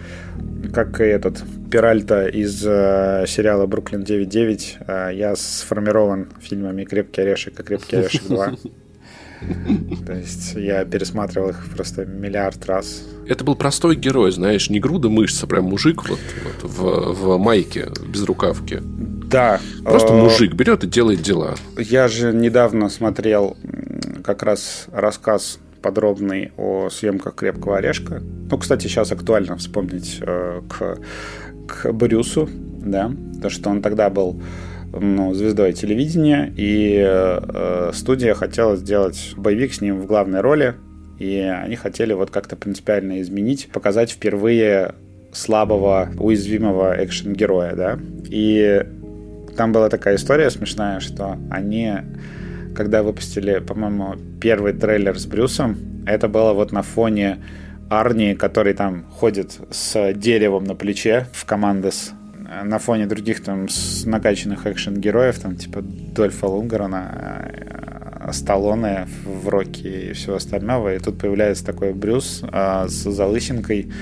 как 0.74 1.00
и 1.00 1.04
этот 1.04 1.42
Пиральта 1.70 2.26
из 2.26 2.62
э, 2.66 3.24
сериала 3.26 3.64
«Бруклин 3.66 4.02
9.9». 4.02 4.84
Э, 4.86 5.14
я 5.14 5.34
сформирован 5.36 6.28
фильмами 6.38 6.84
«Крепкий 6.84 7.22
орешек» 7.22 7.58
и 7.60 7.62
«Крепкий 7.62 7.96
орешек 7.96 8.24
2». 8.24 8.72
То 10.06 10.12
есть 10.12 10.54
я 10.54 10.84
пересматривал 10.84 11.50
их 11.50 11.64
просто 11.74 12.04
миллиард 12.04 12.64
раз. 12.66 13.02
Это 13.26 13.44
был 13.44 13.54
простой 13.54 13.96
герой, 13.96 14.32
знаешь, 14.32 14.68
не 14.70 14.80
груда 14.80 15.08
мышц, 15.08 15.42
а 15.42 15.46
прям 15.46 15.64
мужик 15.64 16.08
вот, 16.08 16.18
вот 16.44 16.70
в, 16.70 17.12
в 17.12 17.38
майке, 17.38 17.88
без 18.06 18.24
рукавки. 18.24 18.80
Да. 18.82 19.60
Просто 19.84 20.12
э, 20.12 20.22
мужик 20.22 20.54
берет 20.54 20.84
и 20.84 20.86
делает 20.86 21.22
дела. 21.22 21.54
Я 21.78 22.08
же 22.08 22.32
недавно 22.32 22.88
смотрел 22.88 23.56
как 24.24 24.42
раз 24.42 24.86
рассказ 24.92 25.58
подробный 25.80 26.52
о 26.56 26.88
съемках 26.90 27.34
«Крепкого 27.34 27.78
орешка». 27.78 28.22
Ну, 28.50 28.58
кстати, 28.58 28.86
сейчас 28.86 29.10
актуально 29.12 29.56
вспомнить 29.56 30.18
э, 30.20 30.62
к, 30.68 30.98
к 31.66 31.92
Брюсу, 31.92 32.48
да, 32.84 33.10
то, 33.40 33.50
что 33.50 33.70
он 33.70 33.82
тогда 33.82 34.08
был 34.10 34.40
ну, 34.92 35.34
звездой 35.34 35.72
телевидения, 35.72 36.52
и 36.56 37.02
э, 37.02 37.90
студия 37.94 38.34
хотела 38.34 38.76
сделать 38.76 39.34
боевик 39.36 39.72
с 39.72 39.80
ним 39.80 40.00
в 40.00 40.06
главной 40.06 40.40
роли, 40.40 40.74
и 41.18 41.38
они 41.38 41.76
хотели 41.76 42.12
вот 42.12 42.30
как-то 42.30 42.56
принципиально 42.56 43.20
изменить, 43.20 43.68
показать 43.72 44.10
впервые 44.10 44.94
слабого, 45.32 46.10
уязвимого 46.18 46.94
экшен-героя, 47.04 47.74
да, 47.74 47.98
и 48.28 48.84
там 49.56 49.72
была 49.72 49.88
такая 49.88 50.16
история 50.16 50.50
смешная, 50.50 51.00
что 51.00 51.38
они, 51.50 51.94
когда 52.74 53.02
выпустили, 53.02 53.58
по-моему, 53.58 54.16
первый 54.40 54.72
трейлер 54.72 55.18
с 55.18 55.26
Брюсом, 55.26 55.76
это 56.06 56.28
было 56.28 56.52
вот 56.52 56.72
на 56.72 56.82
фоне 56.82 57.38
Арни, 57.90 58.34
который 58.34 58.72
там 58.72 59.04
ходит 59.10 59.58
с 59.70 60.14
деревом 60.14 60.64
на 60.64 60.74
плече 60.74 61.26
в 61.32 61.44
командос 61.44 62.12
на 62.64 62.78
фоне 62.78 63.06
других 63.06 63.42
там 63.42 63.66
накачанных 64.04 64.66
экшен-героев, 64.66 65.38
там 65.38 65.56
типа 65.56 65.80
Дольфа 65.82 66.46
Лунгерона, 66.46 67.50
э, 68.24 68.32
Сталлоне 68.32 69.08
в 69.24 69.48
Рокки 69.48 69.86
и 69.86 70.12
всего 70.12 70.36
остального. 70.36 70.94
И 70.94 70.98
тут 70.98 71.18
появляется 71.18 71.64
такой 71.64 71.92
Брюс 71.92 72.42
а, 72.50 72.86
с 72.88 72.92
залысинкой, 72.92 73.92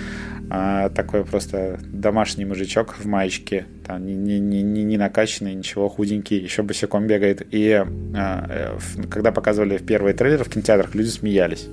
а, 0.50 0.88
такой 0.90 1.24
просто 1.24 1.78
домашний 1.92 2.44
мужичок 2.44 2.96
в 2.98 3.06
маечке, 3.06 3.66
там 3.86 4.04
не, 4.04 4.14
не, 4.14 4.62
не, 4.62 4.82
не 4.82 4.98
накачанный, 4.98 5.54
ничего, 5.54 5.88
худенький, 5.88 6.38
еще 6.38 6.62
босиком 6.62 7.06
бегает. 7.06 7.46
И 7.50 7.70
а, 7.72 8.46
э, 8.48 8.78
когда 9.10 9.32
показывали 9.32 9.78
в 9.78 9.86
первый 9.86 10.12
трейлер 10.12 10.44
в 10.44 10.50
кинотеатрах, 10.50 10.94
люди 10.94 11.08
смеялись. 11.08 11.68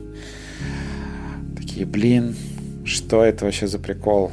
Такие, 1.55 1.85
блин, 1.85 2.35
что 2.85 3.23
это 3.23 3.45
вообще 3.45 3.67
за 3.67 3.79
прикол? 3.79 4.31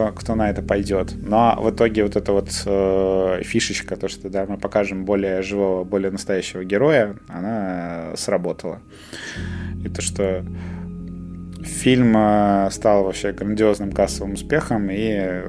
Кто, 0.00 0.12
кто 0.12 0.34
на 0.34 0.50
это 0.50 0.62
пойдет. 0.62 1.14
Но 1.16 1.56
в 1.60 1.70
итоге 1.70 2.02
вот 2.02 2.16
эта 2.16 2.32
вот 2.32 2.50
э, 2.64 3.42
фишечка, 3.42 3.96
то, 3.96 4.08
что 4.08 4.28
да, 4.30 4.46
мы 4.46 4.56
покажем 4.56 5.04
более 5.04 5.42
живого, 5.42 5.84
более 5.84 6.10
настоящего 6.10 6.64
героя, 6.64 7.16
она 7.28 8.12
сработала. 8.16 8.80
И 9.84 9.88
то, 9.88 10.02
что 10.02 10.44
фильм 11.62 12.14
э, 12.16 12.68
стал 12.70 13.04
вообще 13.04 13.32
грандиозным 13.32 13.92
кассовым 13.92 14.34
успехом 14.34 14.88
и 14.90 15.42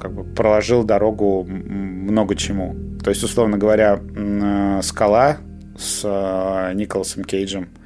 как 0.00 0.12
бы 0.12 0.24
проложил 0.24 0.84
дорогу 0.84 1.44
много 1.44 2.36
чему. 2.36 2.76
То 3.02 3.10
есть, 3.10 3.22
условно 3.22 3.58
говоря, 3.58 3.98
э, 3.98 4.80
«Скала» 4.82 5.38
с 5.76 6.02
э, 6.04 6.72
Николасом 6.74 7.24
Кейджем– 7.24 7.68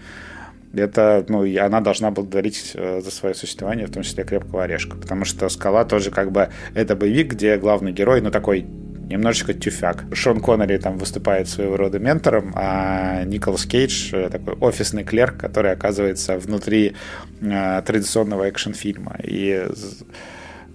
это, 0.75 1.25
ну, 1.29 1.45
она 1.61 1.81
должна 1.81 2.11
благодарить 2.11 2.73
э, 2.75 3.01
за 3.01 3.11
свое 3.11 3.35
существование, 3.35 3.87
в 3.87 3.91
том 3.93 4.03
числе 4.03 4.25
«Крепкого 4.25 4.65
орешка», 4.65 4.97
потому 4.97 5.25
что 5.25 5.49
«Скала» 5.49 5.85
тоже 5.85 6.11
как 6.11 6.33
бы 6.33 6.49
это 6.75 6.97
боевик, 6.97 7.33
где 7.33 7.57
главный 7.57 7.93
герой, 7.93 8.21
ну, 8.21 8.31
такой 8.31 8.67
немножечко 9.13 9.55
тюфяк. 9.55 10.05
Шон 10.13 10.41
Коннери 10.41 10.79
там 10.79 10.97
выступает 10.97 11.49
своего 11.49 11.77
рода 11.77 11.99
ментором, 11.99 12.53
а 12.55 13.25
Николас 13.25 13.67
Кейдж 13.67 14.11
э, 14.13 14.29
такой 14.31 14.55
офисный 14.55 15.05
клерк, 15.05 15.37
который 15.37 15.73
оказывается 15.73 16.39
внутри 16.39 16.95
э, 17.41 17.83
традиционного 17.85 18.45
экшн-фильма. 18.45 19.17
И 19.23 19.67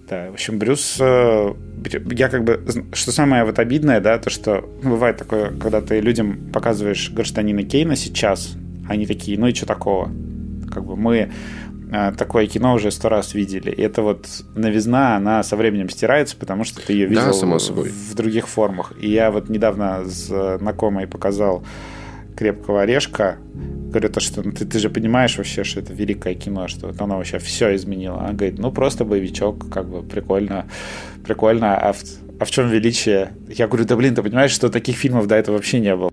да, 0.10 0.30
в 0.30 0.34
общем, 0.34 0.58
Брюс, 0.58 0.98
э, 1.00 1.54
я 2.12 2.30
как 2.30 2.44
бы, 2.44 2.64
что 2.94 3.12
самое 3.12 3.44
вот 3.44 3.60
обидное, 3.60 4.00
да, 4.00 4.18
то, 4.18 4.30
что 4.30 4.62
бывает 4.84 5.18
такое, 5.18 5.52
когда 5.58 5.82
ты 5.82 6.00
людям 6.00 6.50
показываешь 6.54 7.12
гражданина 7.12 7.64
Кейна 7.64 7.96
сейчас, 7.96 8.56
они 8.88 9.06
такие, 9.06 9.40
ну 9.40 9.48
и 9.48 9.54
что 9.54 9.66
такого? 9.66 10.12
Как 10.72 10.86
бы 10.86 10.96
мы 10.96 11.32
э, 11.92 12.12
такое 12.18 12.48
кино 12.48 12.74
уже 12.74 12.92
сто 12.92 13.10
раз 13.10 13.34
видели. 13.34 13.72
И 13.72 13.82
это 13.82 14.02
вот 14.02 14.28
новизна, 14.56 15.16
она 15.16 15.44
со 15.44 15.56
временем 15.56 15.90
стирается, 15.90 16.36
потому 16.38 16.64
что 16.64 16.86
ты 16.86 16.94
ее 16.94 17.08
видел 17.08 17.26
да, 17.26 17.34
само 17.34 17.60
собой. 17.60 17.90
в 17.90 18.16
других 18.16 18.48
формах. 18.48 18.94
И 19.00 19.10
я 19.10 19.32
вот 19.32 19.50
недавно 19.50 20.04
знакомой 20.06 21.08
показал 21.08 21.64
крепкого 22.38 22.84
орешка. 22.84 23.38
Говорю, 23.90 24.10
то, 24.10 24.20
что 24.20 24.44
ну, 24.44 24.52
ты, 24.52 24.66
ты 24.66 24.80
же 24.80 24.90
понимаешь 24.90 25.38
вообще, 25.38 25.64
что 25.64 25.80
это 25.80 25.94
великое 25.94 26.36
кино, 26.36 26.68
что 26.68 26.88
вот 26.88 27.02
оно 27.02 27.18
вообще 27.18 27.40
все 27.40 27.76
изменило. 27.76 28.20
Она 28.20 28.34
говорит, 28.34 28.60
ну 28.60 28.72
просто 28.72 29.06
боевичок, 29.06 29.70
как 29.70 29.90
бы 29.90 30.04
прикольно, 30.04 30.68
прикольно, 31.26 31.78
а 31.78 31.94
в, 31.94 32.04
а 32.40 32.46
в 32.46 32.52
чем 32.52 32.70
величие? 32.70 33.32
Я 33.50 33.68
говорю, 33.68 33.86
да 33.86 33.96
блин, 33.96 34.14
ты 34.14 34.22
понимаешь, 34.22 34.52
что 34.52 34.70
таких 34.70 34.96
фильмов 34.98 35.28
до 35.28 35.36
этого 35.36 35.56
вообще 35.56 35.80
не 35.80 35.96
было. 35.96 36.12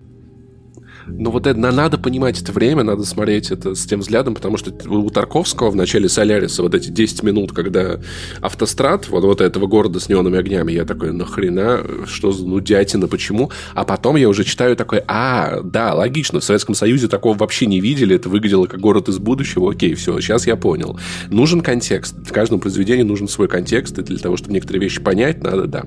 Но 1.07 1.31
вот 1.31 1.47
это 1.47 1.59
надо 1.59 1.97
понимать 1.97 2.41
это 2.41 2.51
время, 2.51 2.83
надо 2.83 3.03
смотреть 3.03 3.51
это 3.51 3.75
с 3.75 3.85
тем 3.85 3.99
взглядом, 3.99 4.35
потому 4.35 4.57
что 4.57 4.71
у 4.87 5.09
Тарковского 5.09 5.69
в 5.69 5.75
начале 5.75 6.09
Соляриса 6.09 6.63
вот 6.63 6.73
эти 6.73 6.89
10 6.89 7.23
минут, 7.23 7.51
когда 7.51 7.99
автострад 8.41 9.07
вот, 9.09 9.23
вот 9.23 9.41
этого 9.41 9.67
города 9.67 9.99
с 9.99 10.09
неоновыми 10.09 10.39
огнями, 10.39 10.71
я 10.71 10.85
такой, 10.85 11.11
нахрена, 11.11 11.83
что 12.07 12.31
за 12.31 12.45
нудятина, 12.45 13.07
почему? 13.07 13.51
А 13.73 13.85
потом 13.85 14.15
я 14.15 14.29
уже 14.29 14.43
читаю 14.43 14.75
такой, 14.75 15.03
а, 15.07 15.61
да, 15.63 15.93
логично, 15.93 16.39
в 16.39 16.43
Советском 16.43 16.75
Союзе 16.75 17.07
такого 17.07 17.37
вообще 17.37 17.65
не 17.65 17.79
видели, 17.79 18.15
это 18.15 18.29
выглядело 18.29 18.65
как 18.65 18.79
город 18.79 19.09
из 19.09 19.19
будущего, 19.19 19.71
окей, 19.71 19.93
все, 19.93 20.19
сейчас 20.19 20.47
я 20.47 20.55
понял. 20.55 20.99
Нужен 21.29 21.61
контекст, 21.61 22.15
в 22.17 22.31
каждом 22.31 22.59
произведении 22.59 23.03
нужен 23.03 23.27
свой 23.27 23.47
контекст, 23.47 23.97
и 23.99 24.01
для 24.01 24.17
того, 24.17 24.37
чтобы 24.37 24.53
некоторые 24.53 24.81
вещи 24.81 25.01
понять, 25.01 25.43
надо, 25.43 25.65
да. 25.65 25.85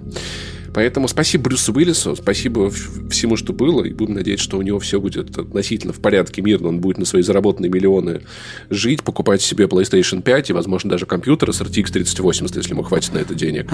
Поэтому 0.74 1.08
спасибо 1.08 1.44
Брюсу 1.44 1.72
Уиллису, 1.72 2.16
спасибо 2.16 2.70
всему, 2.70 3.36
что 3.36 3.52
было, 3.52 3.84
и 3.84 3.92
будем 3.92 4.14
надеяться, 4.14 4.44
что 4.44 4.58
у 4.58 4.62
него 4.62 4.78
все 4.78 5.00
будет 5.00 5.36
относительно 5.38 5.92
в 5.92 6.00
порядке, 6.00 6.42
мирно, 6.42 6.68
он 6.68 6.80
будет 6.80 6.98
на 6.98 7.04
свои 7.04 7.22
заработанные 7.22 7.70
миллионы 7.70 8.22
жить, 8.70 9.02
покупать 9.02 9.42
себе 9.42 9.64
PlayStation 9.64 10.22
5 10.22 10.50
и, 10.50 10.52
возможно, 10.52 10.90
даже 10.90 11.06
компьютер 11.06 11.52
с 11.52 11.60
RTX 11.60 11.92
3080, 11.92 12.56
если 12.56 12.72
ему 12.72 12.82
хватит 12.82 13.12
на 13.14 13.18
это 13.18 13.34
денег. 13.34 13.70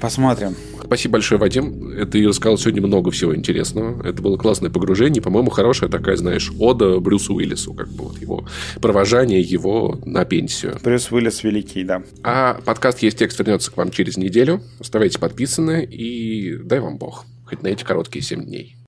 Посмотрим. 0.00 0.54
Спасибо 0.84 1.14
большое, 1.14 1.38
Вадим. 1.38 1.90
Это 1.90 2.16
я 2.18 2.28
рассказал 2.28 2.56
сегодня 2.56 2.80
много 2.80 3.10
всего 3.10 3.36
интересного. 3.36 4.06
Это 4.06 4.22
было 4.22 4.36
классное 4.36 4.70
погружение, 4.70 5.20
по-моему, 5.20 5.50
хорошая 5.50 5.90
такая, 5.90 6.16
знаешь, 6.16 6.50
ода 6.58 6.98
Брюсу 6.98 7.34
Уиллису, 7.34 7.74
как 7.74 7.88
бы 7.88 8.04
вот 8.04 8.18
его 8.18 8.46
провожание 8.80 9.40
его 9.40 10.00
на 10.04 10.24
пенсию. 10.24 10.78
Брюс 10.82 11.10
Уиллис 11.12 11.42
великий, 11.44 11.84
да. 11.84 12.02
А 12.22 12.60
подкаст 12.64 13.00
«Есть 13.00 13.18
текст» 13.18 13.38
вернется 13.38 13.70
к 13.70 13.76
вам 13.76 13.90
через 13.90 14.16
неделю. 14.16 14.62
Оставайтесь 14.80 15.18
подписаны 15.18 15.86
и 15.98 16.56
дай 16.64 16.78
вам 16.78 16.96
бог. 16.96 17.26
Хоть 17.44 17.62
на 17.62 17.68
эти 17.68 17.82
короткие 17.82 18.22
7 18.22 18.44
дней. 18.44 18.78